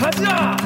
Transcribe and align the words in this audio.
가자! 0.00 0.56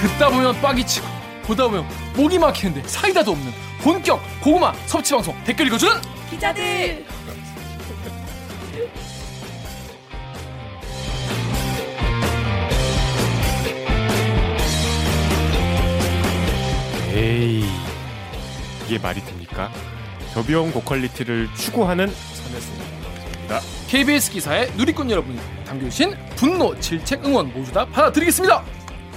듣다 0.00 0.30
보면 0.30 0.60
빡이 0.60 0.84
치고 0.84 1.06
보다 1.44 1.68
보면 1.68 1.86
목이 2.16 2.40
막히는데 2.40 2.88
사이다도 2.88 3.30
없는 3.30 3.52
본격 3.82 4.20
고구마 4.40 4.72
섭취 4.86 5.14
방송 5.14 5.36
댓글 5.44 5.68
읽어주는 5.68 5.94
기자들 6.30 7.06
에이 17.14 17.67
이게 18.88 18.98
말이 18.98 19.22
됩니까? 19.22 19.70
저비용 20.32 20.72
고quality를 20.72 21.50
추구하는 21.54 22.08
선혜승입니다. 22.08 23.60
KBS 23.86 24.30
기사에 24.32 24.70
누리꾼 24.76 25.10
여러분이 25.10 25.38
남겨주신 25.66 26.16
분노, 26.36 26.78
질책, 26.80 27.22
응원 27.22 27.52
모두 27.52 27.70
다 27.70 27.84
받아드리겠습니다. 27.84 28.64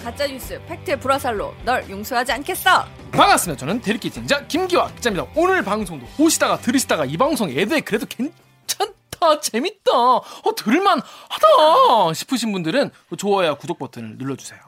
가짜 0.03 0.27
뉴스 0.27 0.61
fact의 0.66 0.99
불화살로 0.99 1.55
널 1.63 1.89
용서하지 1.89 2.34
않겠어. 2.34 2.85
반갑습니다. 3.13 3.57
저는 3.61 3.80
대리키팅자 3.80 4.45
김기화 4.47 4.94
기자입니다. 4.95 5.31
오늘 5.38 5.63
방송도 5.63 6.05
보시다가 6.17 6.59
들으시다가 6.59 7.05
이 7.05 7.16
방송 7.16 7.49
애들 7.49 7.80
그래도 7.81 8.05
괜찮다, 8.08 9.39
재밌다, 9.41 9.91
어 9.94 10.55
들을만하다 10.58 12.13
싶으신 12.13 12.52
분들은 12.52 12.91
좋아요, 13.17 13.55
구독 13.55 13.80
버튼을 13.80 14.17
눌러주세요. 14.17 14.59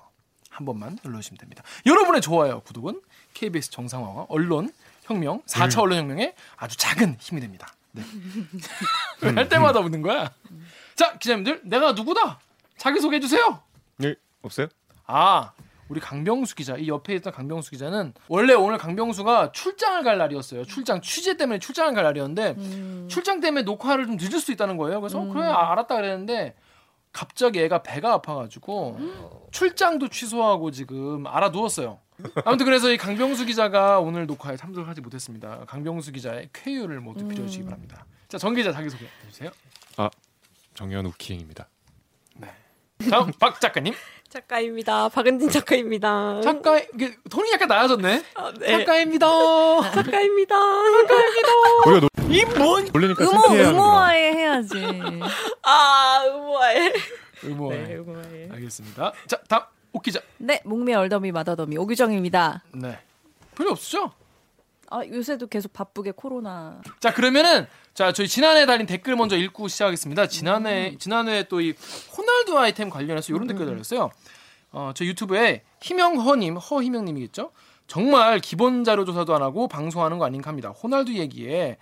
한 0.49 0.65
번만 0.65 0.97
눌러주시면 1.03 1.39
됩니다. 1.39 1.61
여러분의 1.85 2.21
좋아요, 2.21 2.61
구독은 2.61 3.01
KBS 3.33 3.71
정상화와 3.71 4.27
언론 4.29 4.71
혁명, 5.03 5.41
4차 5.43 5.81
언론 5.81 5.99
혁명에 5.99 6.33
아주 6.57 6.77
작은 6.77 7.17
힘이 7.19 7.41
됩니다. 7.41 7.67
네. 7.91 8.03
할 9.35 9.47
때마다 9.49 9.79
웃는 9.79 10.01
거야. 10.01 10.31
자, 10.95 11.17
기자님들, 11.17 11.61
내가 11.63 11.91
누구다? 11.93 12.39
자기 12.77 12.99
소개해 12.99 13.19
주세요. 13.19 13.61
네 13.97 14.15
없어요? 14.41 14.67
아, 15.05 15.51
우리 15.89 15.99
강병수 15.99 16.55
기자, 16.55 16.75
이 16.75 16.87
옆에 16.87 17.13
있던 17.15 17.31
강병수 17.33 17.71
기자는 17.71 18.13
원래 18.27 18.53
오늘 18.53 18.77
강병수가 18.77 19.51
출장을 19.51 20.01
갈 20.03 20.17
날이었어요. 20.17 20.65
출장 20.65 21.01
취재 21.01 21.37
때문에 21.37 21.59
출장을 21.59 21.93
갈 21.93 22.03
날이었는데 22.03 23.07
출장 23.09 23.39
때문에 23.39 23.63
녹화를 23.63 24.07
좀 24.07 24.15
늦을 24.15 24.39
수 24.39 24.51
있다는 24.51 24.77
거예요. 24.77 25.01
그래서 25.01 25.19
어, 25.19 25.25
그래 25.25 25.43
아, 25.45 25.71
알았다 25.71 25.95
그랬는데 25.95 26.55
갑자기 27.11 27.59
애가 27.61 27.83
배가 27.83 28.13
아파가지고 28.13 28.97
출장도 29.51 30.07
취소하고 30.07 30.71
지금 30.71 31.27
알아 31.27 31.49
누웠어요. 31.49 31.99
아무튼 32.45 32.65
그래서 32.65 32.91
이 32.91 32.97
강병수 32.97 33.45
기자가 33.45 33.99
오늘 33.99 34.25
녹화에 34.27 34.55
참석하지 34.57 35.01
못했습니다. 35.01 35.65
강병수 35.67 36.11
기자의 36.11 36.49
쾌유를 36.53 36.99
모두 36.99 37.27
빌어주시기 37.27 37.65
바랍니다. 37.65 38.05
자, 38.27 38.37
정 38.37 38.53
기자 38.53 38.71
자기 38.71 38.89
소개 38.89 39.05
해주세요. 39.25 39.51
정현 40.73 41.05
우키행입니다. 41.05 41.67
다음 43.09 43.31
박 43.39 43.59
작가님. 43.59 43.93
작가입니다. 44.29 45.09
박은진 45.09 45.49
작가입니다. 45.49 46.41
작가 46.41 46.79
이게 46.79 47.15
톤이 47.29 47.51
약간 47.51 47.67
낮아졌네. 47.67 48.23
아, 48.33 48.51
네. 48.59 48.65
작가입니다. 48.79 49.27
작가입니다. 49.91 50.55
우리가 51.85 51.99
노, 51.99 52.33
이뭔 52.33 52.89
놀리니까 52.91 53.25
창피해하는구나. 53.25 53.67
의모화에 53.69 54.33
해야지. 54.33 54.73
아, 55.61 56.23
의모아예. 56.25 56.93
의모. 57.43 57.69
네, 57.71 57.93
의모아예. 57.93 58.49
알겠습니다. 58.53 59.13
자, 59.27 59.37
다음 59.47 59.61
옥기자. 59.93 60.19
네, 60.37 60.61
목미 60.65 60.93
얼더미 60.93 61.31
마더더미 61.31 61.77
오규정입니다. 61.77 62.63
네. 62.73 62.99
별로 63.55 63.71
없으죠? 63.71 64.11
아, 64.89 65.05
요새도 65.05 65.47
계속 65.47 65.71
바쁘게 65.73 66.11
코로나. 66.15 66.81
자, 66.99 67.13
그러면은 67.13 67.65
자, 67.93 68.11
저희 68.11 68.27
지난해 68.27 68.65
달린 68.65 68.85
댓글 68.85 69.15
먼저 69.15 69.35
읽고 69.37 69.67
시작하겠습니다. 69.67 70.27
지난해 70.27 70.95
지난해 70.99 71.43
또 71.47 71.61
이 71.61 71.73
호날두 72.17 72.57
아이템 72.59 72.89
관련해서 72.89 73.33
이런 73.33 73.47
댓글 73.47 73.65
달렸어요. 73.65 74.11
어, 74.71 74.91
저 74.95 75.05
유튜브에 75.05 75.63
희명허님, 75.81 76.57
허희명님이겠죠? 76.57 77.51
정말 77.85 78.39
기본 78.39 78.83
자료 78.83 79.03
조사도 79.05 79.35
안 79.35 79.41
하고 79.41 79.67
방송하는 79.67 80.17
거 80.17 80.25
아닌가 80.25 80.49
합니다. 80.49 80.69
호날두 80.69 81.13
얘기에 81.13 81.77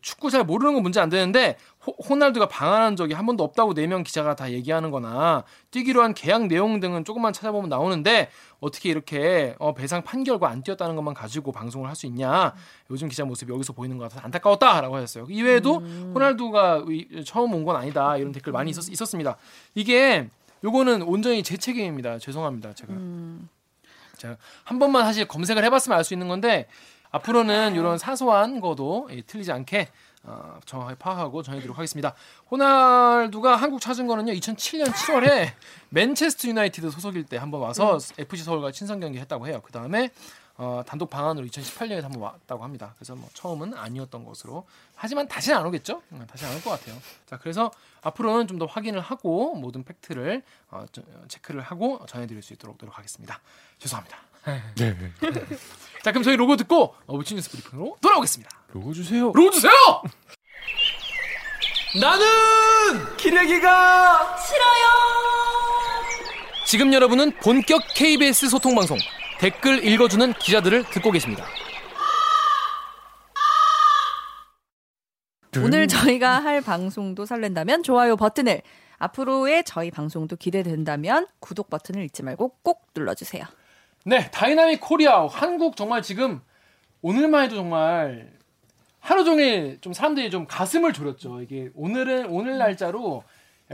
축구 0.00 0.30
잘 0.30 0.44
모르는 0.44 0.74
건 0.74 0.82
문제 0.82 1.00
안 1.00 1.08
되는데 1.08 1.56
호, 1.86 2.16
날두가 2.16 2.48
방한한 2.48 2.96
적이 2.96 3.14
한 3.14 3.24
번도 3.24 3.44
없다고 3.44 3.72
네 3.74 3.86
명 3.86 4.02
기자가 4.02 4.34
다 4.34 4.50
얘기하는 4.50 4.90
거나 4.90 5.44
뛰기로 5.70 6.02
한 6.02 6.12
계약 6.12 6.46
내용 6.48 6.80
등은 6.80 7.04
조금만 7.04 7.32
찾아보면 7.32 7.68
나오는데 7.70 8.30
어떻게 8.60 8.88
이렇게 8.90 9.54
어, 9.58 9.74
배상 9.74 10.02
판결과 10.02 10.48
안 10.48 10.62
뛰었다는 10.62 10.96
것만 10.96 11.14
가지고 11.14 11.52
방송을 11.52 11.88
할 11.88 11.94
수 11.94 12.06
있냐. 12.06 12.54
요즘 12.90 13.08
기자 13.08 13.24
모습이 13.24 13.52
여기서 13.52 13.72
보이는 13.74 13.96
것 13.96 14.04
같아서 14.04 14.24
안타까웠다라고 14.24 14.96
하셨어요. 14.96 15.26
이외에도 15.30 15.76
호날두가 16.14 16.84
이- 16.90 17.24
처음 17.24 17.54
온 17.54 17.64
건 17.64 17.76
아니다. 17.76 18.16
이런 18.16 18.32
댓글 18.32 18.52
많이 18.52 18.70
있었, 18.70 18.88
있었습니다. 18.90 19.36
이게 19.74 20.28
요거는 20.64 21.02
온전히 21.02 21.42
제 21.42 21.56
책임입니다. 21.56 22.18
죄송합니다. 22.18 22.72
제가. 22.74 22.92
제가 24.24 24.36
한 24.64 24.78
번만 24.78 25.04
사실 25.04 25.28
검색을 25.28 25.62
해봤으면 25.64 25.98
알 25.98 26.04
수 26.04 26.14
있는 26.14 26.28
건데 26.28 26.66
앞으로는 27.10 27.74
이런 27.76 27.96
사소한 27.98 28.60
거도 28.60 29.08
예, 29.12 29.20
틀리지 29.22 29.52
않게 29.52 29.88
어, 30.24 30.58
정확하게 30.64 30.98
파악하고 30.98 31.42
전해드리도록 31.42 31.76
하겠습니다. 31.78 32.14
호날두가 32.50 33.56
한국 33.56 33.80
찾은 33.80 34.06
거는요 34.06 34.32
2007년 34.32 34.86
7월에 34.86 35.48
맨체스터 35.90 36.48
유나이티드 36.48 36.90
소속일 36.90 37.24
때 37.24 37.36
한번 37.36 37.60
와서 37.60 37.98
FC 38.18 38.44
서울과 38.44 38.72
친선 38.72 39.00
경기 39.00 39.18
했다고 39.18 39.46
해요. 39.46 39.60
그 39.64 39.70
다음에 39.72 40.10
어, 40.56 40.82
단독 40.86 41.10
방안으로 41.10 41.46
2018년에 41.48 42.00
한번 42.02 42.22
왔다고 42.22 42.62
합니다. 42.62 42.94
그래서 42.96 43.14
뭐 43.16 43.28
처음은 43.34 43.74
아니었던 43.74 44.24
것으로 44.24 44.66
하지만 44.94 45.26
다시는 45.26 45.58
안 45.58 45.66
오겠죠? 45.66 46.00
음, 46.12 46.24
다시 46.30 46.44
안 46.46 46.52
올 46.54 46.62
것 46.62 46.70
같아요. 46.70 46.96
자 47.26 47.38
그래서 47.38 47.70
앞으로는 48.02 48.46
좀 48.46 48.58
더 48.58 48.66
확인을 48.66 49.00
하고 49.00 49.54
모든 49.56 49.82
팩트를 49.84 50.42
어, 50.70 50.84
저- 50.92 51.02
어, 51.02 51.24
체크를 51.28 51.60
하고 51.60 52.04
전해드릴 52.06 52.40
수 52.42 52.52
있도록 52.52 52.76
노력하겠습니다. 52.80 53.40
죄송합니다. 53.80 54.16
네. 54.76 54.96
자 56.04 56.12
그럼 56.12 56.22
저희 56.22 56.36
로고 56.36 56.56
듣고 56.56 56.94
어, 57.06 57.16
무친 57.16 57.36
뉴스 57.36 57.50
브리핑으로 57.50 57.96
돌아오겠습니다. 58.00 58.50
로고 58.74 58.92
주세요. 58.92 59.32
로고 59.34 59.50
주세요. 59.50 59.72
나는 62.00 63.16
기레기가 63.16 64.36
싫어요. 64.38 64.84
지금 66.66 66.92
여러분은 66.92 67.32
본격 67.38 67.82
KBS 67.94 68.48
소통 68.48 68.74
방송 68.74 68.98
댓글 69.44 69.84
읽어주는 69.84 70.32
기자들을 70.32 70.84
듣고 70.84 71.10
계십니다. 71.10 71.44
오늘 75.62 75.86
저희가 75.86 76.42
할 76.42 76.62
방송도 76.62 77.26
설렌다면 77.26 77.82
좋아요 77.82 78.16
버튼을 78.16 78.62
앞으로의 78.96 79.64
저희 79.64 79.90
방송도 79.90 80.36
기대된다면 80.36 81.26
구독 81.40 81.68
버튼을 81.68 82.04
잊지 82.04 82.22
말고 82.22 82.56
꼭 82.62 82.86
눌러주세요. 82.96 83.44
네, 84.06 84.30
dynamic 84.30 84.80
Korea 84.80 85.26
한국 85.26 85.76
정말 85.76 86.00
지금 86.00 86.40
오늘만 87.02 87.44
해도 87.44 87.56
정말 87.56 88.32
하루 88.98 89.24
종일 89.24 89.78
좀 89.82 89.92
사람들이 89.92 90.30
좀 90.30 90.46
가슴을 90.46 90.94
졸였죠. 90.94 91.42
이게 91.42 91.68
오늘은 91.74 92.30
오늘 92.30 92.56
날짜로 92.56 93.24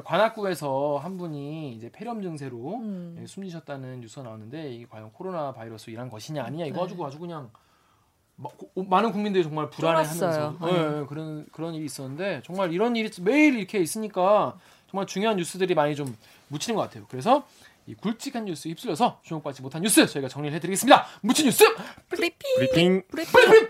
관악구에서 0.04 1.00
한 1.02 1.16
분이 1.18 1.72
이제 1.74 1.90
폐렴 1.92 2.22
증세로 2.22 2.76
음. 2.76 3.16
예, 3.20 3.26
숨지셨다는 3.26 4.00
뉴스가 4.00 4.22
나왔는데 4.22 4.72
이게 4.72 4.86
과연 4.88 5.10
코로나 5.12 5.52
바이러스 5.52 5.90
인한 5.90 6.08
것이냐 6.08 6.44
아니냐 6.44 6.66
이거 6.66 6.76
네. 6.76 6.80
가지고 6.82 7.06
아주 7.06 7.18
그냥 7.18 7.50
마- 8.36 8.48
고- 8.50 8.70
많은 8.84 9.10
국민들이 9.12 9.42
정말 9.42 9.68
불안해하면서. 9.68 10.58
예, 10.62 11.00
예, 11.00 11.06
그런 11.06 11.46
그런 11.52 11.74
일이 11.74 11.84
있었는데 11.84 12.42
정말 12.44 12.72
이런 12.72 12.94
일이 12.96 13.10
매일 13.22 13.58
이렇게 13.58 13.78
있으니까 13.80 14.56
정말 14.88 15.06
중요한 15.06 15.36
뉴스들이 15.36 15.74
많이 15.74 15.94
좀 15.96 16.16
묻히는 16.48 16.76
것 16.76 16.82
같아요. 16.82 17.06
그래서 17.10 17.46
이 17.86 17.94
굵직한 17.94 18.44
뉴스 18.44 18.68
휩쓸려서 18.68 19.18
주목받지 19.22 19.60
못한 19.62 19.82
뉴스 19.82 20.06
저희가 20.06 20.28
정리를 20.28 20.54
해드리겠습니다. 20.56 21.04
묻힌 21.22 21.46
뉴스 21.46 21.64
브리핑 22.08 23.02
브리핑 23.08 23.68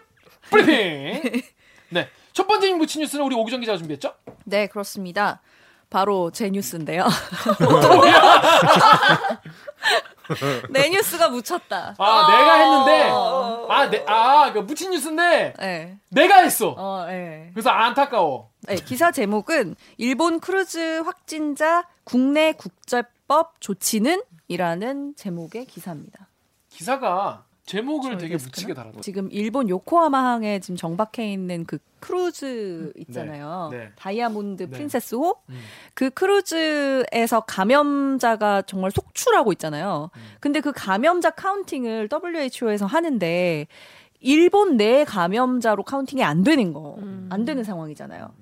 브리핑. 0.50 1.42
네, 1.90 2.08
첫 2.32 2.46
번째 2.46 2.72
묻힌 2.74 3.00
뉴스는 3.02 3.24
우리 3.24 3.34
옥유정 3.34 3.60
기자가 3.60 3.78
준비했죠? 3.78 4.14
네 4.44 4.66
그렇습니다. 4.66 5.40
바로 5.90 6.30
제 6.30 6.48
뉴스인데요. 6.50 7.06
내 10.70 10.88
뉴스가 10.88 11.28
묻혔다. 11.28 11.94
아, 11.98 12.26
내가 12.30 12.54
했는데 12.54 13.10
아, 13.68 13.90
내, 13.90 14.04
아, 14.06 14.52
그 14.52 14.60
묻힌 14.60 14.92
뉴스인데 14.92 15.54
네. 15.58 15.98
내가 16.08 16.38
했어. 16.38 16.74
어, 16.76 17.06
네. 17.06 17.50
그래서 17.52 17.70
안타까워. 17.70 18.50
네, 18.62 18.76
기사 18.76 19.10
제목은 19.10 19.74
일본 19.96 20.40
크루즈 20.40 21.00
확진자 21.00 21.86
국내 22.04 22.52
국제법 22.52 23.60
조치는 23.60 24.22
이라는 24.48 25.14
제목의 25.16 25.66
기사입니다. 25.66 26.28
기사가 26.70 27.44
제목을 27.70 28.18
되게 28.18 28.34
데스크는? 28.34 28.50
묻히게 28.50 28.74
달았어. 28.74 29.00
지금 29.00 29.28
일본 29.30 29.68
요코하마항에 29.68 30.58
지금 30.58 30.76
정박해 30.76 31.32
있는 31.32 31.64
그 31.64 31.78
크루즈 32.00 32.92
있잖아요. 32.96 33.68
네, 33.70 33.78
네. 33.78 33.88
다이아몬드 33.94 34.64
네. 34.64 34.70
프린세스호. 34.70 35.36
음. 35.48 35.60
그 35.94 36.10
크루즈에서 36.10 37.40
감염자가 37.46 38.62
정말 38.62 38.90
속출하고 38.90 39.52
있잖아요. 39.52 40.10
음. 40.16 40.20
근데 40.40 40.60
그 40.60 40.72
감염자 40.74 41.30
counting을 41.30 42.08
WHO에서 42.10 42.86
하는데 42.86 43.66
일본 44.18 44.76
내 44.76 45.04
감염자로 45.04 45.84
counting이 45.84 46.24
안 46.24 46.42
되는 46.42 46.72
거, 46.72 46.96
음. 46.98 47.28
안 47.30 47.44
되는 47.44 47.62
상황이잖아요. 47.62 48.32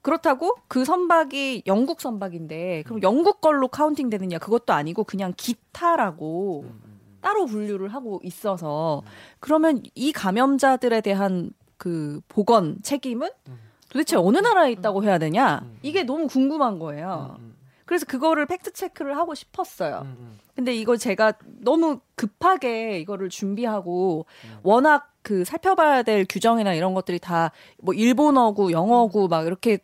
그렇다고 0.00 0.56
그 0.66 0.86
선박이 0.86 1.64
영국 1.66 2.00
선박인데 2.00 2.84
그럼 2.86 3.02
영국 3.02 3.42
걸로 3.42 3.68
counting 3.68 4.08
되느냐 4.08 4.38
그것도 4.38 4.72
아니고 4.72 5.04
그냥 5.04 5.34
기타라고 5.36 6.64
따로 7.20 7.46
분류를 7.46 7.88
하고 7.94 8.20
있어서 8.24 9.02
그러면 9.40 9.82
이 9.94 10.12
감염자들에 10.12 11.00
대한 11.02 11.50
그 11.76 12.20
보건 12.28 12.78
책임은 12.82 13.30
도대체 13.90 14.16
어느 14.16 14.38
나라에 14.38 14.70
있다고 14.72 15.02
해야 15.04 15.18
되냐? 15.18 15.62
이게 15.82 16.02
너무 16.04 16.26
궁금한 16.28 16.78
거예요. 16.78 17.36
그래서 17.86 18.06
그거를 18.06 18.46
팩트 18.46 18.72
체크를 18.72 19.16
하고 19.16 19.34
싶었어요. 19.34 20.06
근데 20.54 20.74
이거 20.74 20.96
제가 20.96 21.32
너무 21.60 22.00
급하게 22.14 23.00
이거를 23.00 23.30
준비하고 23.30 24.26
워낙 24.62 25.12
그 25.22 25.44
살펴봐야 25.44 26.02
될 26.04 26.24
규정이나 26.28 26.74
이런 26.74 26.94
것들이 26.94 27.18
다 27.18 27.50
뭐 27.82 27.92
일본어고 27.94 28.70
영어고 28.72 29.26
막 29.28 29.46
이렇게 29.46 29.78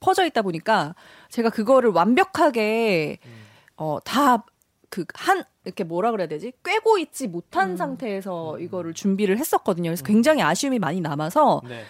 퍼져 0.00 0.24
있다 0.26 0.42
보니까 0.42 0.94
제가 1.30 1.50
그거를 1.50 1.90
완벽하게 1.90 3.18
어 3.76 3.98
다 4.04 4.44
그 4.92 5.04
한 5.14 5.42
이렇게 5.64 5.84
뭐라 5.84 6.10
그래야 6.10 6.26
되지 6.28 6.52
꿰고 6.62 6.98
있지 6.98 7.28
못한 7.28 7.76
상태에서 7.76 8.58
이거를 8.58 8.94
준비를 8.94 9.38
했었거든요. 9.38 9.88
그래서 9.88 10.04
굉장히 10.04 10.42
아쉬움이 10.42 10.78
많이 10.78 11.00
남아서 11.00 11.62
네. 11.68 11.82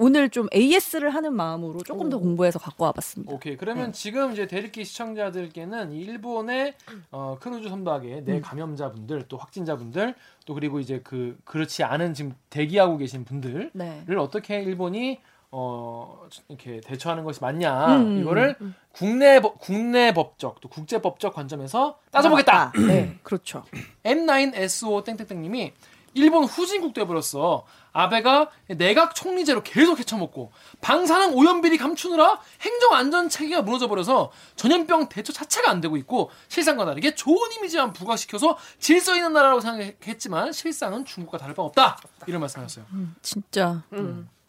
오늘 0.00 0.30
좀 0.30 0.46
AS를 0.54 1.10
하는 1.10 1.34
마음으로 1.34 1.82
조금 1.82 2.08
더 2.08 2.18
공부해서 2.18 2.60
갖고 2.60 2.84
와봤습니다. 2.84 3.34
오케이. 3.34 3.56
그러면 3.56 3.92
지금 3.92 4.32
이제 4.32 4.46
댓읽기 4.46 4.84
시청자들께는 4.84 5.92
이 5.92 6.02
일본의 6.02 6.74
어, 7.10 7.36
크루즈 7.40 7.68
선박의 7.68 8.24
내 8.24 8.40
감염자분들 8.40 9.24
또 9.26 9.36
확진자분들 9.36 10.14
또 10.46 10.54
그리고 10.54 10.78
이제 10.78 11.00
그 11.02 11.36
그렇지 11.44 11.82
않은 11.82 12.14
지금 12.14 12.34
대기하고 12.48 12.96
계신 12.96 13.24
분들을 13.24 13.72
네. 13.74 14.04
어떻게 14.16 14.62
일본이 14.62 15.20
어 15.50 16.26
이렇게 16.48 16.80
대처하는 16.80 17.24
것이 17.24 17.40
맞냐 17.40 17.96
음, 17.96 18.20
이거를 18.20 18.54
국내 18.98 19.40
법- 19.40 19.58
국내 19.60 20.12
법적 20.12 20.60
또 20.60 20.68
국제 20.68 21.00
법적 21.00 21.32
관점에서 21.34 21.98
따져보겠다. 22.10 22.72
네, 22.88 23.18
그렇죠. 23.22 23.64
M9SO 24.04 25.04
땡땡땡님이 25.04 25.72
일본 26.14 26.44
후진국 26.44 26.94
돼버렸어. 26.94 27.64
아베가 27.92 28.50
내각 28.68 29.14
총리제로 29.14 29.62
계속 29.62 29.98
헤쳐먹고 29.98 30.52
방사능 30.80 31.36
오염비리 31.36 31.78
감추느라 31.78 32.40
행정 32.60 32.92
안전 32.94 33.28
체계가 33.28 33.62
무너져 33.62 33.88
버려서 33.88 34.30
전염병 34.56 35.08
대처 35.08 35.32
자체가 35.32 35.70
안 35.70 35.80
되고 35.80 35.96
있고 35.96 36.30
실상과 36.48 36.84
다르게 36.84 37.14
좋은 37.14 37.38
이미지만 37.58 37.92
부각시켜서 37.92 38.56
질서 38.78 39.14
있는 39.16 39.32
나라라고 39.32 39.60
생각했지만 39.60 40.52
실상은 40.52 41.04
중국과 41.04 41.38
다를 41.38 41.54
바 41.54 41.62
없다. 41.62 41.98
이런 42.26 42.40
말씀하셨어요. 42.40 42.84
진짜. 43.22 43.82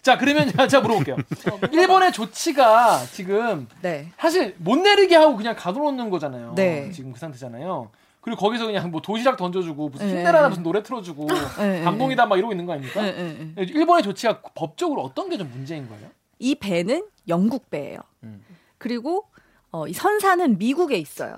자 0.01 0.17
그러면 0.17 0.47
제가 0.49 0.81
물어볼게요. 0.81 1.17
일본의 1.71 2.13
조치가 2.13 3.03
지금 3.11 3.67
네. 3.81 4.11
사실 4.17 4.55
못 4.57 4.77
내리게 4.77 5.15
하고 5.15 5.35
그냥 5.35 5.55
가둬놓는 5.57 6.09
거잖아요. 6.09 6.53
네. 6.55 6.91
지금 6.91 7.11
그 7.11 7.19
상태잖아요. 7.19 7.91
그리고 8.21 8.39
거기서 8.39 8.65
그냥 8.65 8.91
뭐 8.91 9.01
도시락 9.01 9.37
던져주고 9.37 9.89
무슨 9.89 10.07
네. 10.07 10.17
힘내라나 10.17 10.49
무슨 10.49 10.63
노래 10.63 10.83
틀어주고 10.83 11.27
네, 11.59 11.83
감동이다 11.83 12.25
막 12.25 12.37
이러고 12.37 12.51
있는 12.53 12.65
거 12.65 12.73
아닙니까? 12.73 13.01
네. 13.01 13.53
일본의 13.57 14.03
조치가 14.03 14.41
법적으로 14.55 15.01
어떤 15.03 15.29
게 15.29 15.37
좀 15.37 15.49
문제인 15.51 15.87
거예요? 15.87 16.09
이 16.37 16.55
배는 16.55 17.05
영국 17.27 17.69
배예요. 17.69 17.99
음. 18.23 18.43
그리고 18.77 19.25
어, 19.71 19.87
이 19.87 19.93
선사는 19.93 20.57
미국에 20.57 20.97
있어요. 20.97 21.37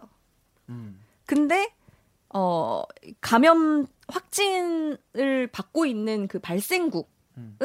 음. 0.69 0.99
근데 1.25 1.69
어, 2.33 2.83
감염 3.21 3.85
확진을 4.07 5.47
받고 5.51 5.85
있는 5.85 6.27
그 6.27 6.39
발생국은 6.39 7.05
음. 7.37 7.57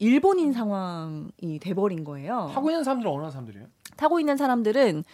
일본인 0.00 0.52
상황이 0.52 1.58
돼버린 1.60 2.02
거예요. 2.04 2.50
하고 2.54 2.70
있는 2.70 2.82
사람들은 2.82 3.12
어느 3.12 3.30
사람들이에요? 3.30 3.66
타고 3.96 4.18
있는 4.18 4.36
사람들은 4.38 5.04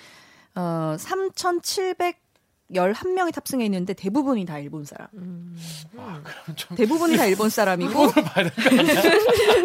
어, 0.55 0.97
3,711명이 2.71 3.35
탑승해 3.35 3.65
있는데 3.65 3.95
대부분이 3.95 4.45
다 4.47 4.59
일본 4.61 4.85
사람. 4.85 5.09
아, 5.99 6.21
그럼 6.23 6.57
좀 6.57 6.77
대부분이 6.77 7.17
다 7.17 7.27
일본 7.27 7.51
사람이고? 7.51 7.93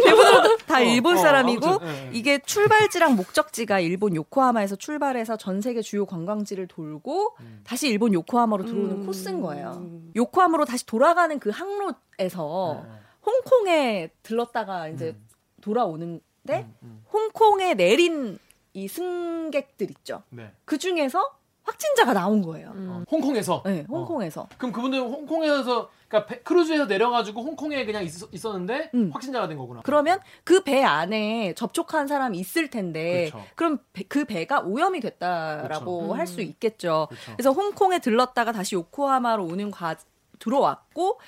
대부분 0.04 0.58
다 0.66 0.80
일본 0.80 1.18
어, 1.18 1.18
사람이고 1.22 1.66
아무튼, 1.68 1.88
예, 1.88 2.08
예. 2.08 2.10
이게 2.14 2.40
출발지랑 2.40 3.16
목적지가 3.16 3.80
일본 3.80 4.16
요코하마에서 4.16 4.76
출발해서 4.76 5.38
전 5.38 5.62
세계 5.62 5.84
주요 5.84 6.08
관광지를 6.08 6.68
돌고 6.68 7.36
음. 7.42 7.62
다시 7.64 7.88
일본 7.90 8.14
요코하마로 8.14 8.66
들어오는 8.66 9.06
코스인 9.06 9.42
거예요. 9.42 9.86
요코하마로 10.16 10.66
다시 10.66 10.84
돌아가는 10.88 11.38
그 11.40 11.52
항로에서 11.52 12.84
네, 12.84 13.01
홍콩에 13.26 14.10
들렀다가 14.24 14.88
이제 14.88 15.16
돌아오는데 15.62 16.22
음, 16.50 16.76
음. 16.84 17.06
홍콩에 17.12 17.74
내린 17.76 18.38
이 18.74 18.88
승객들 18.88 19.90
있죠. 19.92 20.24
네. 20.30 20.52
그 20.66 20.78
중에서 20.78 21.38
확진자가 21.64 22.14
나온 22.14 22.42
거예요. 22.42 22.74
어, 22.76 23.04
홍콩에서. 23.12 23.62
네, 23.66 23.86
어. 23.88 23.98
홍콩에서. 23.98 24.48
그럼 24.58 24.72
그분들 24.72 25.00
홍콩에서 25.00 25.90
그러니까 26.08 26.26
배- 26.26 26.42
크루즈에서 26.42 26.86
내려가지고 26.86 27.42
홍콩에 27.44 27.86
그냥 27.86 28.04
있, 28.04 28.46
었는데 28.46 28.92
음. 28.96 29.12
확진자가 29.14 29.48
된 29.48 29.58
거구나. 29.58 29.82
그러면 29.86 30.20
그 30.44 30.64
배 30.64 30.84
안에 30.84 31.54
접촉한 31.54 32.08
사람이 32.08 32.38
있을 32.40 32.70
텐데 32.70 33.30
그렇죠. 33.30 33.46
그럼그 33.56 34.26
배가 34.26 34.62
오염이 34.62 35.00
됐다라고 35.02 35.98
그렇죠. 36.00 36.14
할수 36.16 36.42
있겠죠. 36.42 37.08
그렇죠. 37.10 37.32
그래서 37.34 37.52
홍콩에 37.52 38.00
들렀다가 38.00 38.52
다시 38.52 38.76
요코하마로 38.76 39.46
오는 39.46 39.70
과 39.72 39.96
들어왔고 40.40 41.20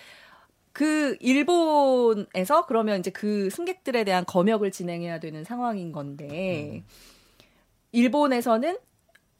그 0.73 1.15
일본에서 1.19 2.65
그러면 2.67 2.99
이제 2.99 3.11
그 3.11 3.49
승객들에 3.51 4.03
대한 4.03 4.25
검역을 4.25 4.71
진행해야 4.71 5.19
되는 5.19 5.43
상황인 5.43 5.91
건데 5.91 6.83
일본에서는 7.91 8.77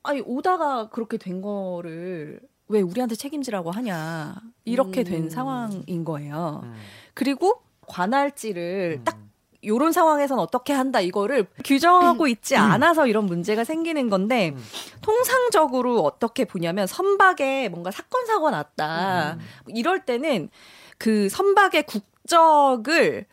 아니 0.03 0.21
오다가 0.21 0.89
그렇게 0.89 1.17
된 1.17 1.41
거를 1.41 2.39
왜 2.67 2.81
우리한테 2.81 3.15
책임지라고 3.15 3.71
하냐. 3.71 4.35
이렇게 4.65 5.03
된 5.03 5.29
상황인 5.29 6.03
거예요. 6.05 6.61
음. 6.63 6.73
그리고 7.13 7.61
관할지를 7.87 9.01
딱 9.03 9.19
요런 9.65 9.91
상황에선 9.91 10.39
어떻게 10.39 10.73
한다 10.73 10.99
이거를 10.99 11.47
규정하고 11.63 12.27
있지 12.27 12.55
않아서 12.55 13.07
이런 13.07 13.25
문제가 13.25 13.63
생기는 13.63 14.09
건데 14.09 14.49
음. 14.55 14.63
통상적으로 15.01 16.01
어떻게 16.01 16.45
보냐면 16.45 16.85
선박에 16.87 17.69
뭔가 17.69 17.91
사건 17.91 18.25
사고 18.25 18.49
났다. 18.49 19.37
이럴 19.67 20.05
때는 20.05 20.49
그 20.97 21.29
선박의 21.29 21.83
국적을 21.83 23.25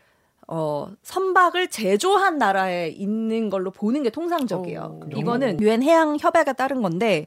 어 0.48 0.93
선박을 1.02 1.69
제조한 1.69 2.38
나라에 2.38 2.88
있는 2.88 3.50
걸로 3.50 3.70
보는 3.70 4.02
게 4.02 4.10
통상적이에요. 4.10 5.00
오. 5.05 5.17
이거는 5.17 5.60
유엔 5.60 5.82
해양 5.82 6.17
협약에 6.19 6.55
따른 6.55 6.82
건데 6.82 7.26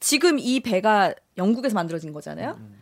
지금 0.00 0.38
이 0.38 0.60
배가 0.60 1.14
영국에서 1.36 1.74
만들어진 1.74 2.12
거잖아요. 2.12 2.56
음. 2.58 2.80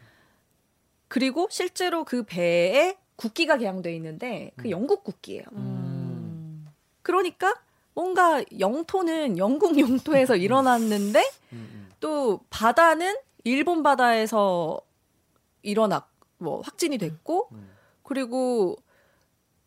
그리고 1.08 1.48
실제로 1.50 2.04
그 2.04 2.22
배에 2.22 2.96
국기가 3.16 3.58
개양돼 3.58 3.94
있는데 3.96 4.52
그 4.56 4.70
영국 4.70 5.04
국기예요. 5.04 5.42
음. 5.52 6.66
그러니까 7.02 7.54
뭔가 7.94 8.42
영토는 8.58 9.38
영국 9.38 9.76
영토에서 9.80 10.36
일어났는데 10.36 11.20
음, 11.52 11.68
음. 11.72 11.88
또 11.98 12.40
바다는 12.48 13.16
일본 13.44 13.82
바다에서 13.82 14.80
일어났 15.62 16.06
뭐 16.38 16.60
확진이 16.62 16.98
됐고 16.98 17.48
음. 17.52 17.70
그리고 18.02 18.76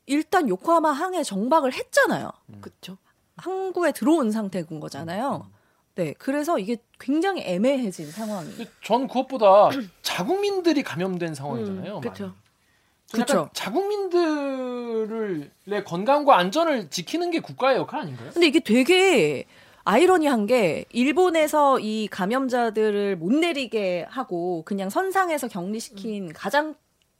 일단 0.05 0.49
요코하마 0.49 0.91
항에 0.91 1.23
정박을 1.23 1.73
했잖아요. 1.73 2.31
그쵸. 2.59 2.97
항구에 3.37 3.91
들어온 3.91 4.31
상태인 4.31 4.79
거잖아요. 4.79 5.47
네, 5.95 6.13
그래서 6.17 6.57
이게 6.57 6.77
굉장히 6.99 7.43
애매해진 7.43 8.09
상황이. 8.11 8.49
전 8.83 9.07
그것보다 9.07 9.69
자국민들이 10.01 10.83
감염된 10.83 11.35
상황이잖아요. 11.35 11.97
음, 11.97 12.01
그쵸. 12.01 12.23
많이. 12.25 12.35
그쵸. 13.11 13.33
약간 13.37 13.49
자국민들의 13.53 15.49
건강과 15.85 16.37
안전을 16.37 16.89
지키는 16.89 17.31
게 17.31 17.41
국가의 17.41 17.77
역할 17.77 18.01
아닌가요? 18.01 18.31
근데 18.31 18.47
이게 18.47 18.59
되게 18.61 19.45
아이러니한 19.83 20.45
게 20.45 20.85
일본에서 20.91 21.79
이 21.79 22.07
감염자들을 22.07 23.15
못 23.17 23.33
내리게 23.33 24.05
하고 24.09 24.63
그냥 24.65 24.89
선상에서 24.89 25.47
격리시킨 25.47 26.33
가장 26.33 26.75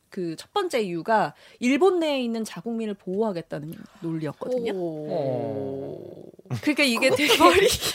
그 0.09 0.35
첫 0.37 0.51
번째 0.53 0.81
이유가 0.81 1.33
일본 1.59 1.99
내에 1.99 2.21
있는 2.21 2.43
자국민을 2.43 2.95
보호하겠다는 2.95 3.73
논리였거든요. 4.01 4.73
어. 4.75 5.97
그러니까 6.61 6.83
이게 6.83 7.09
되게 7.11 7.33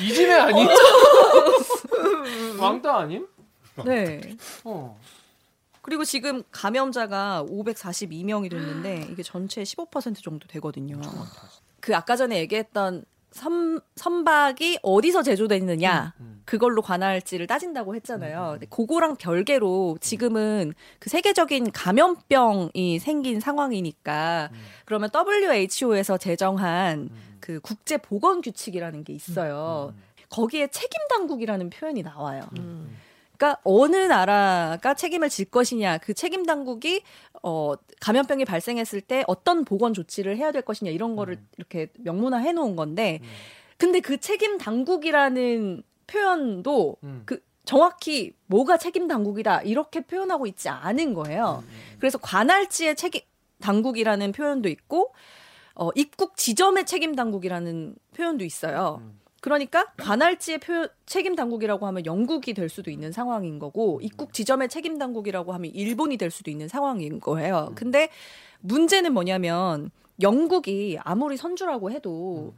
이집애 0.01 0.33
아님? 0.33 0.67
왕따 2.59 2.99
아님? 3.01 3.27
네. 3.85 4.21
어. 4.65 4.99
그리고 5.83 6.05
지금 6.05 6.43
감염자가 6.51 7.45
542명이 7.49 8.51
됐는데 8.51 9.09
이게 9.13 9.23
전체 9.23 9.63
15% 9.63 10.23
정도 10.23 10.49
되거든요. 10.49 10.99
그 11.81 11.95
아까 11.95 12.17
전에 12.17 12.39
얘기했던 12.39 13.05
선, 13.37 13.81
선박이 13.95 14.81
어디서 14.83 15.23
제조됐느냐 15.23 16.15
음. 16.21 16.43
그걸로 16.45 16.81
관할지를 16.81 17.47
따진다고 17.47 17.95
했잖아요. 17.97 18.51
근데 18.53 18.67
그거랑 18.67 19.17
별개로 19.17 19.99
지금은 20.01 20.73
그 20.99 21.11
세계적인 21.11 21.73
감염병이 21.73 22.99
생긴 23.01 23.41
상황이니까 23.41 24.51
그러면 24.85 25.11
WHO에서 25.15 26.19
제정한 26.19 27.11
그 27.41 27.61
국제 27.61 27.97
보건 27.97 28.41
규칙이라는 28.41 29.05
게 29.05 29.13
있어요. 29.13 29.93
거기에 30.31 30.69
책임 30.69 30.99
당국이라는 31.11 31.71
표현이 31.71 32.03
나와요. 32.03 32.43
그러니까 33.37 33.61
어느 33.65 33.97
나라가 33.97 34.95
책임을 34.95 35.29
질 35.29 35.47
것이냐, 35.47 35.99
그 35.99 36.15
책임 36.15 36.45
당국이 36.45 37.03
어 37.43 37.75
감염병이 38.01 38.45
발생했을 38.45 39.01
때 39.01 39.25
어떤 39.27 39.65
보건 39.65 39.95
조치를 39.95 40.37
해야 40.37 40.53
될 40.53 40.63
것이냐. 40.63 40.91
이런 40.91 41.17
거를 41.17 41.39
이렇게 41.57 41.89
명문화 41.99 42.39
해 42.39 42.53
놓은 42.53 42.77
건데, 42.77 43.21
근데 43.77 44.01
그 44.01 44.19
책임 44.19 44.59
당국이라는 44.59 45.83
표현도 46.07 46.97
음. 47.03 47.23
그 47.27 47.41
정확히 47.65 48.33
뭐가 48.47 48.79
책임 48.79 49.09
당국이다. 49.09 49.63
이렇게 49.63 50.01
표현하고 50.01 50.47
있지 50.47 50.69
않은 50.69 51.15
거예요. 51.15 51.63
그래서 51.99 52.17
관할지의 52.19 52.97
책임 52.97 53.21
당국이라는 53.61 54.33
표현도 54.33 54.69
있고 54.69 55.13
어, 55.75 55.91
입국 55.95 56.37
지점의 56.37 56.87
책임 56.87 57.15
당국이라는 57.15 57.97
표현도 58.17 58.45
있어요. 58.45 59.03
그러니까 59.41 59.87
관할지의 59.99 60.59
표, 60.59 60.89
책임 61.07 61.37
당국이라고 61.37 61.87
하면 61.87 62.07
영국이 62.07 62.55
될 62.55 62.69
수도 62.69 62.91
있는 62.91 63.13
상황인 63.13 63.59
거고 63.59 64.01
입국 64.03 64.33
지점의 64.33 64.69
책임 64.69 64.99
당국이라고 64.99 65.53
하면 65.53 65.71
일본이 65.73 66.17
될 66.17 66.31
수도 66.31 66.51
있는 66.51 66.69
상황인 66.69 67.21
거예요. 67.21 67.73
근데 67.75 68.09
문제는 68.61 69.13
뭐냐면 69.13 69.91
영국이 70.21 70.99
아무리 71.03 71.37
선주라고 71.37 71.91
해도 71.91 72.55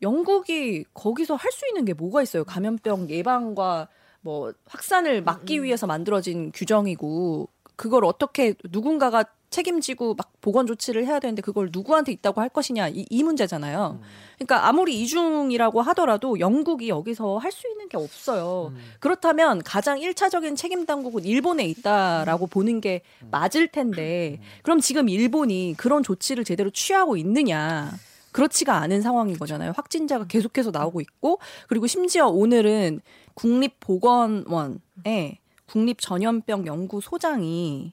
영국이 0.00 0.84
거기서 0.94 1.34
할 1.36 1.52
수 1.52 1.66
있는 1.68 1.84
게 1.84 1.92
뭐가 1.94 2.22
있어요? 2.22 2.44
감염병 2.44 3.10
예방과 3.10 3.88
뭐 4.22 4.52
확산을 4.66 5.22
막기 5.22 5.62
위해서 5.62 5.86
만들어진 5.86 6.50
규정이고 6.52 7.48
그걸 7.76 8.04
어떻게 8.04 8.54
누군가가 8.70 9.24
책임지고 9.52 10.14
막 10.14 10.32
보건 10.40 10.66
조치를 10.66 11.06
해야 11.06 11.20
되는데 11.20 11.42
그걸 11.42 11.68
누구한테 11.70 12.10
있다고 12.10 12.40
할 12.40 12.48
것이냐 12.48 12.88
이, 12.88 13.06
이 13.08 13.22
문제잖아요. 13.22 14.00
그러니까 14.36 14.66
아무리 14.66 15.00
이중이라고 15.00 15.80
하더라도 15.82 16.40
영국이 16.40 16.88
여기서 16.88 17.38
할 17.38 17.52
수 17.52 17.68
있는 17.68 17.88
게 17.88 17.98
없어요. 17.98 18.72
그렇다면 18.98 19.62
가장 19.62 20.00
일차적인 20.00 20.56
책임 20.56 20.86
당국은 20.86 21.24
일본에 21.24 21.64
있다라고 21.66 22.46
보는 22.46 22.80
게 22.80 23.02
맞을 23.30 23.68
텐데 23.68 24.40
그럼 24.62 24.80
지금 24.80 25.10
일본이 25.10 25.74
그런 25.76 26.02
조치를 26.02 26.44
제대로 26.44 26.70
취하고 26.70 27.18
있느냐? 27.18 27.92
그렇지가 28.32 28.76
않은 28.78 29.02
상황인 29.02 29.38
거잖아요. 29.38 29.72
확진자가 29.76 30.24
계속해서 30.26 30.70
나오고 30.70 31.02
있고 31.02 31.38
그리고 31.68 31.86
심지어 31.86 32.28
오늘은 32.28 33.02
국립보건원의 33.34 35.38
국립전염병 35.66 36.66
연구소장이 36.66 37.92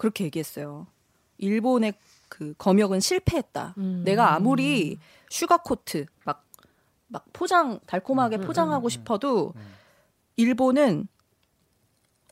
그렇게 0.00 0.24
얘기했어요. 0.24 0.86
일본의 1.36 1.92
그 2.30 2.54
검역은 2.56 3.00
실패했다. 3.00 3.74
내가 4.02 4.34
아무리 4.34 4.98
sugarcoat 5.28 6.06
막, 6.24 6.46
막 7.08 7.26
포장, 7.34 7.80
달콤하게 7.84 8.38
포장하고 8.38 8.88
싶어도 8.88 9.52
일본은 10.36 11.06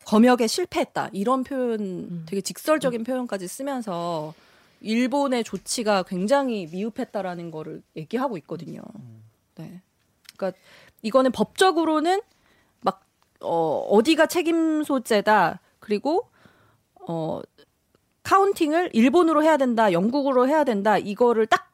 검역에 0.06 0.46
실패했다. 0.46 1.10
이런 1.12 1.44
표현, 1.44 2.24
되게 2.24 2.40
직설적인 2.40 3.04
표현까지 3.04 3.46
쓰면서 3.46 4.32
일본의 4.80 5.44
조치가 5.44 6.04
굉장히 6.04 6.66
미흡했다라는 6.72 7.50
거를 7.50 7.82
얘기하고 7.96 8.38
있거든요. 8.38 8.80
네. 9.56 9.82
그러니까 10.38 10.58
이거는 11.02 11.32
법적으로는 11.32 12.22
막, 12.80 13.04
어, 13.40 13.86
어디가 13.90 14.24
책임 14.24 14.82
소재다. 14.84 15.60
그리고, 15.80 16.30
어, 16.94 17.40
카운팅을 18.28 18.90
일본으로 18.92 19.42
해야 19.42 19.56
된다, 19.56 19.90
영국으로 19.90 20.46
해야 20.48 20.62
된다, 20.62 20.98
이거를 20.98 21.46
딱 21.46 21.70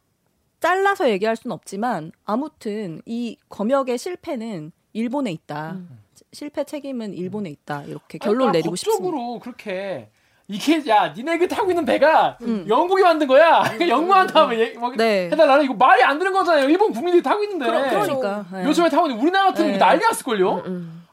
잘라서 0.61 1.11
얘기할 1.11 1.34
수는 1.34 1.52
없지만, 1.52 2.12
아무튼 2.25 3.02
이 3.06 3.37
검역의 3.49 3.99
실패는 3.99 4.70
일본에 4.92 5.32
있다. 5.32 5.78
실패 6.32 6.62
책임은 6.62 7.12
일본에 7.14 7.50
있다. 7.50 7.82
이렇게 7.88 8.18
결론 8.18 8.50
아니, 8.50 8.58
내리고 8.58 8.76
싶습니다. 8.76 9.02
법적으로 9.02 9.40
그렇게 9.40 10.11
이게 10.46 10.80
야 10.88 11.12
니네 11.12 11.38
그 11.38 11.49
타고 11.49 11.70
있는 11.70 11.84
배가 11.84 12.38
음. 12.42 12.64
영국이 12.68 13.02
만든 13.02 13.26
거야. 13.26 13.62
영국한테 13.88 14.38
하면 14.38 14.61
얘- 14.61 14.75
뭐 14.75 14.92
네. 14.94 15.30
해달라는 15.32 15.64
이거 15.64 15.75
말이 15.75 16.04
안 16.04 16.18
되는 16.18 16.32
거잖아요. 16.32 16.68
일본 16.68 16.92
국민들이 16.92 17.23
타고 17.23 17.42
있는데. 17.42 17.66
그러, 17.66 17.82
그러니까. 17.82 18.44
네. 18.52 18.64
요즘에 18.64 18.88
타고 18.90 19.06
있는데 19.06 19.23
우리나라 19.23 19.46
같으면 19.49 19.73
네. 19.73 19.78
난리 19.78 20.00
났을걸요? 20.04 20.62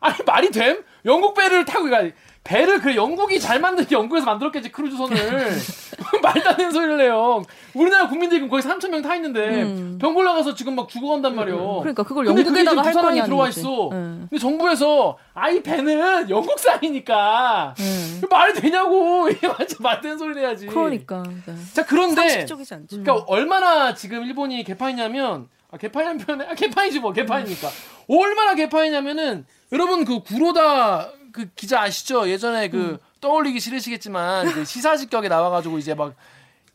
아니 0.02 0.16
말이 0.26 0.50
됨? 0.52 0.84
영국 1.06 1.34
배를 1.34 1.64
타고 1.64 1.90
가 1.90 2.02
배를 2.44 2.80
그 2.82 2.96
영국이 2.96 3.40
잘 3.40 3.60
만든 3.60 3.86
게 3.86 3.96
영국에서 3.96 4.26
만들었겠지 4.26 4.72
크루즈선을 4.72 5.16
말도 6.24 6.50
안 6.50 6.58
되는 6.58 6.72
소리를 6.72 7.00
해요. 7.00 7.44
우리나라 7.76 8.08
국민들이 8.10 8.40
그럼 8.40 8.50
거의 8.50 8.64
3천 8.64 8.90
명 8.90 9.02
타 9.04 9.16
있는데 9.16 9.62
음. 9.62 9.98
병 10.02 10.16
골라가서 10.16 10.56
지금 10.56 10.76
막 10.76 10.90
죽어간단 10.90 11.36
말이에요. 11.36 11.80
그러니까 11.82 12.02
그걸 12.02 12.26
근데 12.26 12.44
그게 12.44 12.60
영국에다가 12.66 12.90
지금 12.90 12.98
할 12.98 13.04
거냐는 13.10 13.30
들어와. 13.30 13.48
있어. 13.50 13.90
응. 13.92 14.28
근데 14.28 14.40
정부에서 14.40 15.18
아이 15.36 15.62
배는 15.62 16.30
영국산이니까 16.32 17.76
응. 17.80 18.22
말이 18.30 18.54
되냐고 18.60 19.30
이게 19.30 19.46
완전 19.48 19.78
말 19.82 20.02
되는 20.02 20.18
소리 20.18 20.40
해야지. 20.40 20.66
그러니까. 20.66 21.24
네. 21.46 21.54
자 21.74 21.86
그런데 21.86 22.16
상식적이지 22.28 22.74
않죠. 22.74 23.04
그러니까 23.04 23.26
얼마나 23.28 23.94
지금 23.94 24.24
일본이 24.24 24.64
개판이냐면 24.64 25.48
아, 25.72 25.78
개판이라는 25.78 26.26
표현에 26.26 26.46
아, 26.46 26.54
개판이지 26.54 27.00
뭐 27.00 27.14
개판이니까 27.14 27.70
얼마나 28.10 28.56
개판이냐면은 28.56 29.46
여러분 29.72 30.04
그 30.06 30.22
구로다 30.22 31.12
그 31.32 31.50
기자 31.56 31.82
아시죠 31.82 32.28
예전에 32.30 32.70
그 32.70 33.00
떠올리기 33.22 33.60
싫으시겠지만 33.60 34.52
그 34.52 34.66
시사직격에 34.66 35.30
나와가지고 35.30 35.78
이제 35.78 35.94
막 35.94 36.16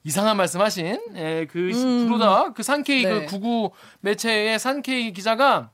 이상한 0.02 0.36
말씀하신 0.36 1.00
예, 1.16 1.46
그 1.50 1.72
시- 1.72 1.84
음. 1.84 2.06
구로다 2.06 2.52
그 2.54 2.62
산케이 2.62 3.02
네. 3.04 3.10
그 3.10 3.26
구구 3.26 3.72
매체의 4.00 4.58
산케이 4.58 5.12
기자가 5.12 5.70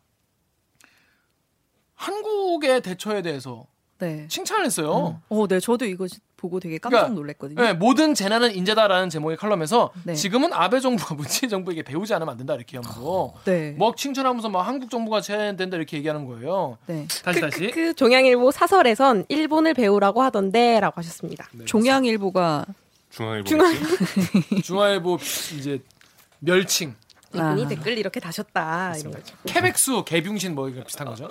한국의 1.94 2.80
대처에 2.80 3.22
대해서 3.22 3.66
네. 3.98 4.26
칭찬을 4.26 4.64
했어요. 4.66 5.20
어, 5.28 5.46
네. 5.46 5.60
저도 5.60 5.84
이거 5.84 6.06
보고 6.42 6.58
되게 6.58 6.76
깜짝 6.78 6.99
그러니까, 6.99 7.14
놀랐거든요. 7.20 7.62
네, 7.62 7.72
모든 7.72 8.14
재난은 8.14 8.52
인재다라는 8.54 9.08
제목의 9.11 9.37
칼럼에서 9.37 9.92
네. 10.02 10.14
지금은 10.14 10.52
아베 10.52 10.80
정부가 10.80 11.14
문재인 11.14 11.49
정부에게 11.49 11.84
배우지 11.84 12.12
않으면 12.14 12.32
안 12.32 12.37
된다 12.37 12.54
이렇게 12.54 12.76
하면서 12.76 13.32
네. 13.44 13.76
막 13.78 13.96
칭찬하면서 13.96 14.49
막 14.49 14.62
한국 14.62 14.90
정부가 14.90 15.20
제해야 15.20 15.54
된다 15.54 15.76
이렇게 15.76 15.96
얘기하는 15.99 16.26
거예요. 16.26 16.76
네. 16.87 17.06
다시 17.25 17.40
그, 17.40 17.50
다시. 17.50 17.58
그, 17.68 17.70
그 17.70 17.94
종양일보 17.94 18.50
사설에선 18.50 19.25
일본을 19.28 19.75
배우라고 19.75 20.20
하던데라고 20.22 20.94
하셨습니다. 20.99 21.49
네, 21.52 21.64
종양일보가 21.64 22.66
중앙일보. 23.11 23.49
중앙- 23.49 23.72
중화일보 24.64 25.18
이제 25.58 25.80
멸칭, 26.40 26.96
이분이 27.34 27.64
아. 27.64 27.68
댓글 27.68 27.96
이렇게 27.99 28.18
다셨다 28.18 28.94
이런 28.99 29.12
거죠. 29.12 29.37
케백수, 29.46 30.02
개붕신 30.04 30.56
뭐 30.56 30.68
이거 30.68 30.82
비슷한 30.82 31.06
거죠. 31.06 31.28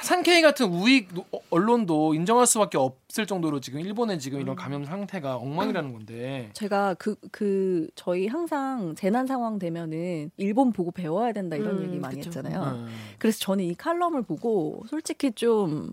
산케이 0.00 0.42
같은 0.42 0.66
우익 0.66 1.14
노- 1.14 1.24
어, 1.32 1.38
언론도 1.50 2.14
인정할 2.14 2.46
수밖에 2.46 2.76
없을 2.76 3.26
정도로 3.26 3.60
지금 3.60 3.80
일본의 3.80 4.18
지금 4.18 4.40
이런 4.40 4.56
감염 4.56 4.84
상태가 4.84 5.36
엉망이라는 5.36 5.92
건데. 5.92 6.50
제가 6.52 6.94
그, 6.94 7.14
그, 7.30 7.88
저희 7.94 8.26
항상 8.26 8.94
재난 8.96 9.26
상황 9.26 9.58
되면은 9.58 10.30
일본 10.36 10.72
보고 10.72 10.90
배워야 10.90 11.32
된다 11.32 11.56
이런 11.56 11.78
음, 11.78 11.84
얘기 11.84 11.98
많이 11.98 12.16
그쵸. 12.16 12.28
했잖아요. 12.28 12.62
음. 12.74 12.88
그래서 13.18 13.38
저는 13.38 13.64
이 13.64 13.74
칼럼을 13.74 14.22
보고 14.22 14.82
솔직히 14.88 15.30
좀 15.32 15.92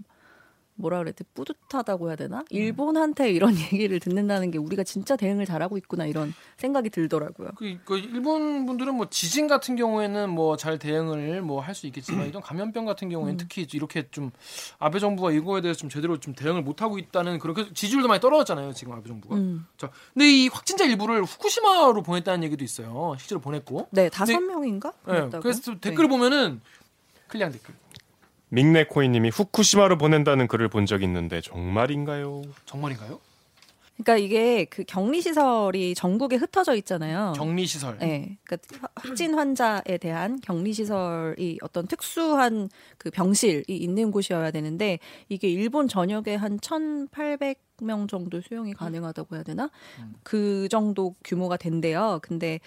뭐라 0.81 0.97
그랬지 1.00 1.23
뿌듯하다고 1.33 2.07
해야 2.09 2.15
되나? 2.15 2.43
일본한테 2.50 3.31
이런 3.31 3.53
얘기를 3.73 4.00
듣는다는 4.00 4.51
게 4.51 4.57
우리가 4.57 4.83
진짜 4.83 5.15
대응을 5.15 5.45
잘하고 5.45 5.77
있구나 5.77 6.05
이런 6.05 6.33
생각이 6.57 6.89
들더라고요. 6.89 7.50
그, 7.55 7.77
그 7.85 7.97
일본 7.97 8.65
분들은 8.65 8.95
뭐 8.95 9.07
지진 9.09 9.47
같은 9.47 9.75
경우에는 9.75 10.29
뭐 10.29 10.57
잘 10.57 10.77
대응을 10.79 11.41
뭐 11.41 11.61
할 11.61 11.75
수 11.75 11.88
있겠지만 11.88 12.27
이런 12.27 12.41
감염병 12.41 12.85
같은 12.85 13.09
경우에는 13.09 13.38
특히 13.38 13.65
이렇게 13.73 14.07
좀 14.11 14.31
아베 14.79 15.00
정부가 15.00 15.31
이거에 15.31 15.61
대해서 15.61 15.79
좀 15.79 15.89
제대로 15.89 16.19
좀 16.19 16.33
대응을 16.33 16.61
못 16.63 16.81
하고 16.81 16.97
있다는 17.00 17.39
그런 17.39 17.55
그 17.55 17.73
지지율도 17.73 18.07
많이 18.07 18.19
떨어졌잖아요 18.19 18.73
지금 18.73 18.93
아베 18.93 19.07
정부가. 19.07 19.35
음. 19.35 19.65
자, 19.77 19.89
근데 20.13 20.29
이 20.29 20.47
확진자 20.47 20.85
일부를 20.85 21.23
후쿠시마로 21.23 22.01
보냈다는 22.03 22.43
얘기도 22.43 22.63
있어요. 22.63 23.15
실제로 23.19 23.39
보냈고. 23.41 23.88
네, 23.91 24.09
다섯 24.09 24.39
명인가? 24.39 24.93
네? 25.07 25.29
그래서 25.41 25.61
또 25.65 25.71
네. 25.73 25.79
댓글을 25.81 26.09
보면은 26.09 26.61
클리앙 27.27 27.51
댓글. 27.51 27.73
믹네코이님이 28.51 29.29
후쿠시마로 29.29 29.98
보낸다는 29.98 30.48
글을 30.48 30.67
본적 30.67 31.03
있는데 31.03 31.39
정말인가요? 31.41 32.41
정말인가요? 32.65 33.20
그러니까 33.96 34.17
이게 34.17 34.65
그 34.65 34.84
격리 34.84 35.22
시설이 35.22 35.93
전국에 35.96 36.36
흩어져 36.36 36.75
있잖아요. 36.75 37.34
격리 37.36 37.65
시설. 37.67 37.98
네, 38.00 38.38
그러니까 38.43 38.58
화- 38.81 38.88
확진 38.96 39.36
환자에 39.36 39.98
대한 40.01 40.39
격리 40.41 40.74
시설이 40.74 41.60
어떤 41.62 41.86
특수한 41.88 42.70
그 42.98 43.10
병실이 43.12 43.63
있는 43.67 44.12
곳이어야 44.12 44.51
되는데 44.51 44.98
이게 45.29 45.48
일본 45.50 45.88
전역에 45.88 46.36
한 46.36 46.60
1,800 46.60 47.60
명 47.84 48.08
정도 48.08 48.41
수용이 48.41 48.74
가능하다고 48.74 49.36
해야 49.36 49.43
되나? 49.43 49.70
그 50.24 50.67
정도 50.70 51.15
규모가 51.24 51.58
된대요. 51.58 52.20
근데 52.22 52.60